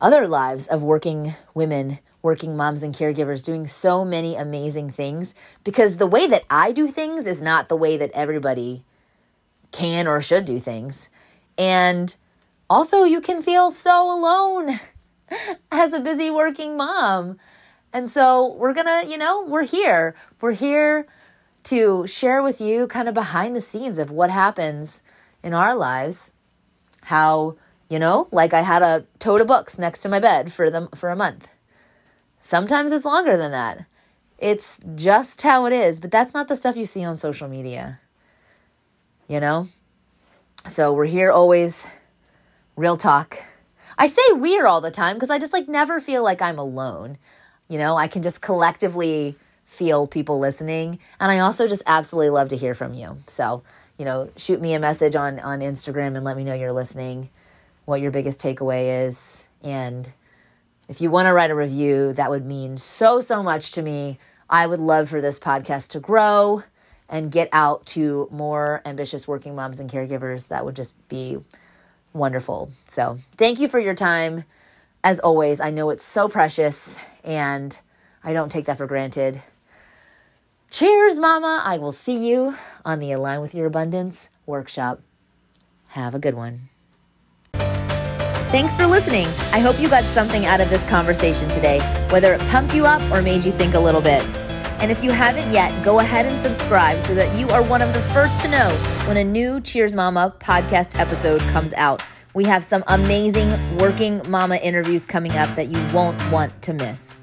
other 0.00 0.28
lives 0.28 0.66
of 0.66 0.82
working 0.82 1.34
women, 1.54 1.98
working 2.22 2.56
moms, 2.56 2.82
and 2.82 2.94
caregivers 2.94 3.44
doing 3.44 3.66
so 3.66 4.04
many 4.04 4.36
amazing 4.36 4.90
things 4.90 5.34
because 5.64 5.96
the 5.96 6.06
way 6.06 6.26
that 6.26 6.44
I 6.50 6.72
do 6.72 6.88
things 6.88 7.26
is 7.26 7.42
not 7.42 7.68
the 7.68 7.76
way 7.76 7.96
that 7.96 8.10
everybody 8.12 8.84
can 9.72 10.06
or 10.06 10.20
should 10.20 10.44
do 10.44 10.58
things. 10.58 11.10
And 11.56 12.14
also, 12.70 13.04
you 13.04 13.20
can 13.20 13.42
feel 13.42 13.70
so 13.70 14.16
alone 14.16 14.78
as 15.72 15.92
a 15.92 16.00
busy 16.00 16.30
working 16.30 16.76
mom. 16.76 17.38
And 17.98 18.08
so, 18.08 18.54
we're 18.54 18.74
gonna, 18.74 19.02
you 19.08 19.18
know, 19.18 19.42
we're 19.42 19.64
here. 19.64 20.14
We're 20.40 20.52
here 20.52 21.08
to 21.64 22.06
share 22.06 22.44
with 22.44 22.60
you 22.60 22.86
kind 22.86 23.08
of 23.08 23.14
behind 23.14 23.56
the 23.56 23.60
scenes 23.60 23.98
of 23.98 24.08
what 24.08 24.30
happens 24.30 25.02
in 25.42 25.52
our 25.52 25.74
lives. 25.74 26.30
How, 27.02 27.56
you 27.90 27.98
know, 27.98 28.28
like 28.30 28.54
I 28.54 28.60
had 28.60 28.82
a 28.82 29.04
tote 29.18 29.40
of 29.40 29.48
books 29.48 29.80
next 29.80 30.02
to 30.02 30.08
my 30.08 30.20
bed 30.20 30.52
for 30.52 30.70
them 30.70 30.90
for 30.94 31.10
a 31.10 31.16
month. 31.16 31.48
Sometimes 32.40 32.92
it's 32.92 33.04
longer 33.04 33.36
than 33.36 33.50
that. 33.50 33.84
It's 34.38 34.78
just 34.94 35.42
how 35.42 35.66
it 35.66 35.72
is, 35.72 35.98
but 35.98 36.12
that's 36.12 36.34
not 36.34 36.46
the 36.46 36.54
stuff 36.54 36.76
you 36.76 36.86
see 36.86 37.02
on 37.02 37.16
social 37.16 37.48
media. 37.48 37.98
You 39.26 39.40
know? 39.40 39.66
So 40.68 40.92
we're 40.92 41.06
here 41.06 41.32
always 41.32 41.88
real 42.76 42.96
talk. 42.96 43.38
I 43.98 44.06
say 44.06 44.22
we're 44.34 44.68
all 44.68 44.80
the 44.80 44.92
time 44.92 45.16
because 45.16 45.30
I 45.30 45.40
just 45.40 45.52
like 45.52 45.66
never 45.66 46.00
feel 46.00 46.22
like 46.22 46.40
I'm 46.40 46.60
alone. 46.60 47.18
You 47.68 47.78
know, 47.78 47.96
I 47.96 48.08
can 48.08 48.22
just 48.22 48.40
collectively 48.40 49.36
feel 49.64 50.06
people 50.06 50.38
listening. 50.38 50.98
And 51.20 51.30
I 51.30 51.40
also 51.40 51.68
just 51.68 51.82
absolutely 51.86 52.30
love 52.30 52.48
to 52.48 52.56
hear 52.56 52.74
from 52.74 52.94
you. 52.94 53.18
So, 53.26 53.62
you 53.98 54.04
know, 54.04 54.30
shoot 54.36 54.60
me 54.60 54.72
a 54.72 54.80
message 54.80 55.14
on, 55.14 55.38
on 55.40 55.60
Instagram 55.60 56.16
and 56.16 56.24
let 56.24 56.36
me 56.36 56.44
know 56.44 56.54
you're 56.54 56.72
listening, 56.72 57.28
what 57.84 58.00
your 58.00 58.10
biggest 58.10 58.40
takeaway 58.40 59.06
is. 59.06 59.46
And 59.62 60.10
if 60.88 61.02
you 61.02 61.10
want 61.10 61.26
to 61.26 61.32
write 61.34 61.50
a 61.50 61.54
review, 61.54 62.14
that 62.14 62.30
would 62.30 62.46
mean 62.46 62.78
so, 62.78 63.20
so 63.20 63.42
much 63.42 63.70
to 63.72 63.82
me. 63.82 64.18
I 64.48 64.66
would 64.66 64.80
love 64.80 65.10
for 65.10 65.20
this 65.20 65.38
podcast 65.38 65.90
to 65.90 66.00
grow 66.00 66.62
and 67.10 67.30
get 67.30 67.50
out 67.52 67.84
to 67.86 68.26
more 68.30 68.80
ambitious 68.86 69.28
working 69.28 69.54
moms 69.54 69.80
and 69.80 69.90
caregivers. 69.90 70.48
That 70.48 70.64
would 70.64 70.76
just 70.76 71.08
be 71.08 71.38
wonderful. 72.14 72.72
So, 72.86 73.18
thank 73.36 73.58
you 73.60 73.68
for 73.68 73.78
your 73.78 73.94
time. 73.94 74.44
As 75.04 75.20
always, 75.20 75.60
I 75.60 75.70
know 75.70 75.90
it's 75.90 76.04
so 76.04 76.28
precious 76.28 76.98
and 77.24 77.78
I 78.22 78.32
don't 78.32 78.50
take 78.50 78.66
that 78.66 78.78
for 78.78 78.86
granted. 78.86 79.42
Cheers, 80.70 81.18
Mama. 81.18 81.62
I 81.64 81.78
will 81.78 81.92
see 81.92 82.28
you 82.28 82.54
on 82.84 82.98
the 82.98 83.12
Align 83.12 83.40
with 83.40 83.54
Your 83.54 83.66
Abundance 83.66 84.28
workshop. 84.44 85.00
Have 85.88 86.14
a 86.14 86.18
good 86.18 86.34
one. 86.34 86.68
Thanks 88.50 88.74
for 88.74 88.86
listening. 88.86 89.26
I 89.52 89.60
hope 89.60 89.78
you 89.78 89.88
got 89.88 90.04
something 90.04 90.46
out 90.46 90.60
of 90.60 90.70
this 90.70 90.84
conversation 90.84 91.48
today, 91.50 91.80
whether 92.10 92.32
it 92.32 92.40
pumped 92.48 92.74
you 92.74 92.86
up 92.86 93.02
or 93.12 93.20
made 93.22 93.44
you 93.44 93.52
think 93.52 93.74
a 93.74 93.80
little 93.80 94.00
bit. 94.00 94.22
And 94.80 94.90
if 94.92 95.02
you 95.02 95.10
haven't 95.10 95.50
yet, 95.50 95.84
go 95.84 95.98
ahead 95.98 96.24
and 96.24 96.38
subscribe 96.38 97.00
so 97.00 97.14
that 97.14 97.36
you 97.38 97.48
are 97.48 97.62
one 97.62 97.82
of 97.82 97.92
the 97.92 98.00
first 98.04 98.38
to 98.40 98.48
know 98.48 98.70
when 99.06 99.16
a 99.16 99.24
new 99.24 99.60
Cheers 99.60 99.94
Mama 99.94 100.34
podcast 100.38 100.98
episode 100.98 101.40
comes 101.52 101.72
out. 101.74 102.02
We 102.38 102.44
have 102.44 102.62
some 102.62 102.84
amazing 102.86 103.50
working 103.78 104.22
mama 104.30 104.58
interviews 104.58 105.08
coming 105.08 105.32
up 105.32 105.52
that 105.56 105.70
you 105.70 105.86
won't 105.92 106.16
want 106.30 106.52
to 106.62 106.72
miss. 106.72 107.16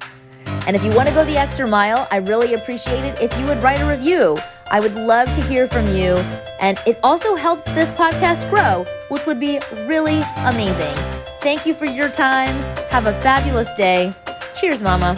And 0.68 0.76
if 0.76 0.84
you 0.84 0.92
want 0.92 1.08
to 1.08 1.14
go 1.14 1.24
the 1.24 1.38
extra 1.38 1.66
mile, 1.66 2.06
I 2.12 2.18
really 2.18 2.54
appreciate 2.54 3.06
it 3.06 3.22
if 3.22 3.34
you 3.40 3.46
would 3.46 3.64
write 3.64 3.80
a 3.80 3.88
review. 3.88 4.38
I 4.70 4.82
would 4.82 4.94
love 4.96 5.34
to 5.36 5.42
hear 5.44 5.68
from 5.68 5.88
you. 5.88 6.18
And 6.60 6.78
it 6.86 7.00
also 7.02 7.38
helps 7.38 7.64
this 7.64 7.92
podcast 7.92 8.50
grow, 8.50 8.86
which 9.08 9.26
would 9.26 9.40
be 9.40 9.62
really 9.88 10.22
amazing. 10.40 10.94
Thank 11.40 11.66
you 11.66 11.74
for 11.74 11.86
your 11.86 12.10
time. 12.10 12.54
Have 12.90 13.06
a 13.06 13.14
fabulous 13.22 13.74
day. 13.74 14.14
Cheers, 14.54 14.82
Mama. 14.82 15.16